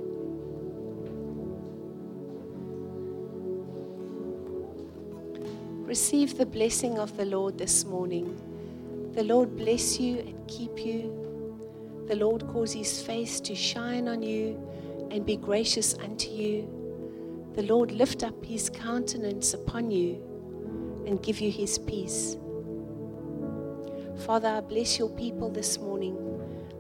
Receive 5.87 6.39
the 6.39 6.47
blessing 6.47 6.99
of 6.99 7.15
the 7.19 7.27
Lord 7.27 7.59
this 7.59 7.85
morning. 7.85 8.41
The 9.13 9.23
Lord 9.23 9.55
bless 9.55 10.01
you 10.01 10.21
and 10.21 10.49
keep 10.49 10.79
you. 10.79 11.13
The 12.09 12.17
Lord 12.17 12.49
cause 12.49 12.73
his 12.73 13.03
face 13.03 13.39
to 13.41 13.55
shine 13.55 14.09
on 14.09 14.23
you 14.23 14.59
and 15.11 15.27
be 15.27 15.37
gracious 15.37 15.93
unto 15.99 16.31
you. 16.31 17.53
The 17.55 17.65
Lord 17.65 17.93
lift 17.93 18.25
up 18.25 18.43
his 18.43 18.71
countenance 18.71 19.53
upon 19.53 19.91
you 19.91 21.05
and 21.07 21.23
give 21.23 21.39
you 21.39 21.51
his 21.51 21.79
peace. 21.79 22.39
Father, 24.25 24.49
I 24.49 24.61
bless 24.63 24.99
your 24.99 25.11
people 25.11 25.51
this 25.51 25.79
morning. 25.79 26.17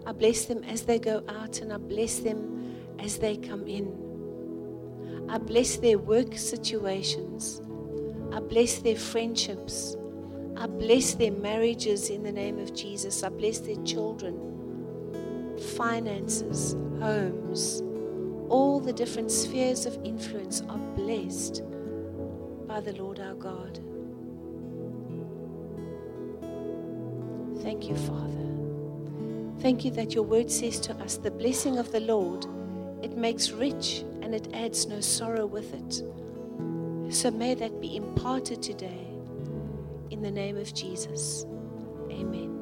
I 0.06 0.12
bless 0.12 0.46
them 0.46 0.64
as 0.64 0.84
they 0.84 0.98
go 0.98 1.22
out 1.28 1.60
and 1.60 1.74
I 1.74 1.76
bless 1.76 2.20
them 2.20 2.74
as 2.98 3.18
they 3.18 3.36
come 3.36 3.66
in. 3.66 5.26
I 5.28 5.36
bless 5.36 5.76
their 5.76 5.98
work 5.98 6.38
situations. 6.38 7.60
I 8.32 8.40
bless 8.40 8.78
their 8.78 8.96
friendships. 8.96 9.94
I 10.56 10.66
bless 10.66 11.14
their 11.14 11.32
marriages 11.32 12.08
in 12.08 12.22
the 12.22 12.32
name 12.32 12.58
of 12.58 12.74
Jesus. 12.74 13.22
I 13.22 13.28
bless 13.28 13.58
their 13.58 13.82
children, 13.84 15.58
finances, 15.76 16.76
homes. 16.98 17.82
All 18.48 18.80
the 18.80 18.92
different 18.94 19.30
spheres 19.30 19.84
of 19.84 19.98
influence 20.02 20.62
are 20.62 20.78
blessed 20.96 21.62
by 22.66 22.80
the 22.80 22.94
Lord 22.94 23.20
our 23.20 23.34
God. 23.34 23.80
Thank 27.64 27.88
you, 27.88 27.96
Father. 27.96 29.60
Thank 29.60 29.86
you 29.86 29.90
that 29.92 30.14
your 30.14 30.22
word 30.22 30.50
says 30.50 30.78
to 30.80 30.94
us 30.96 31.16
the 31.16 31.30
blessing 31.30 31.78
of 31.78 31.90
the 31.92 32.00
Lord, 32.00 32.44
it 33.02 33.16
makes 33.16 33.52
rich 33.52 34.04
and 34.20 34.34
it 34.34 34.48
adds 34.52 34.86
no 34.86 35.00
sorrow 35.00 35.46
with 35.46 35.72
it. 35.72 36.02
So 37.10 37.30
may 37.30 37.54
that 37.54 37.80
be 37.80 37.96
imparted 37.96 38.62
today 38.62 39.06
in 40.10 40.20
the 40.20 40.30
name 40.30 40.58
of 40.58 40.74
Jesus. 40.74 41.46
Amen. 42.10 42.53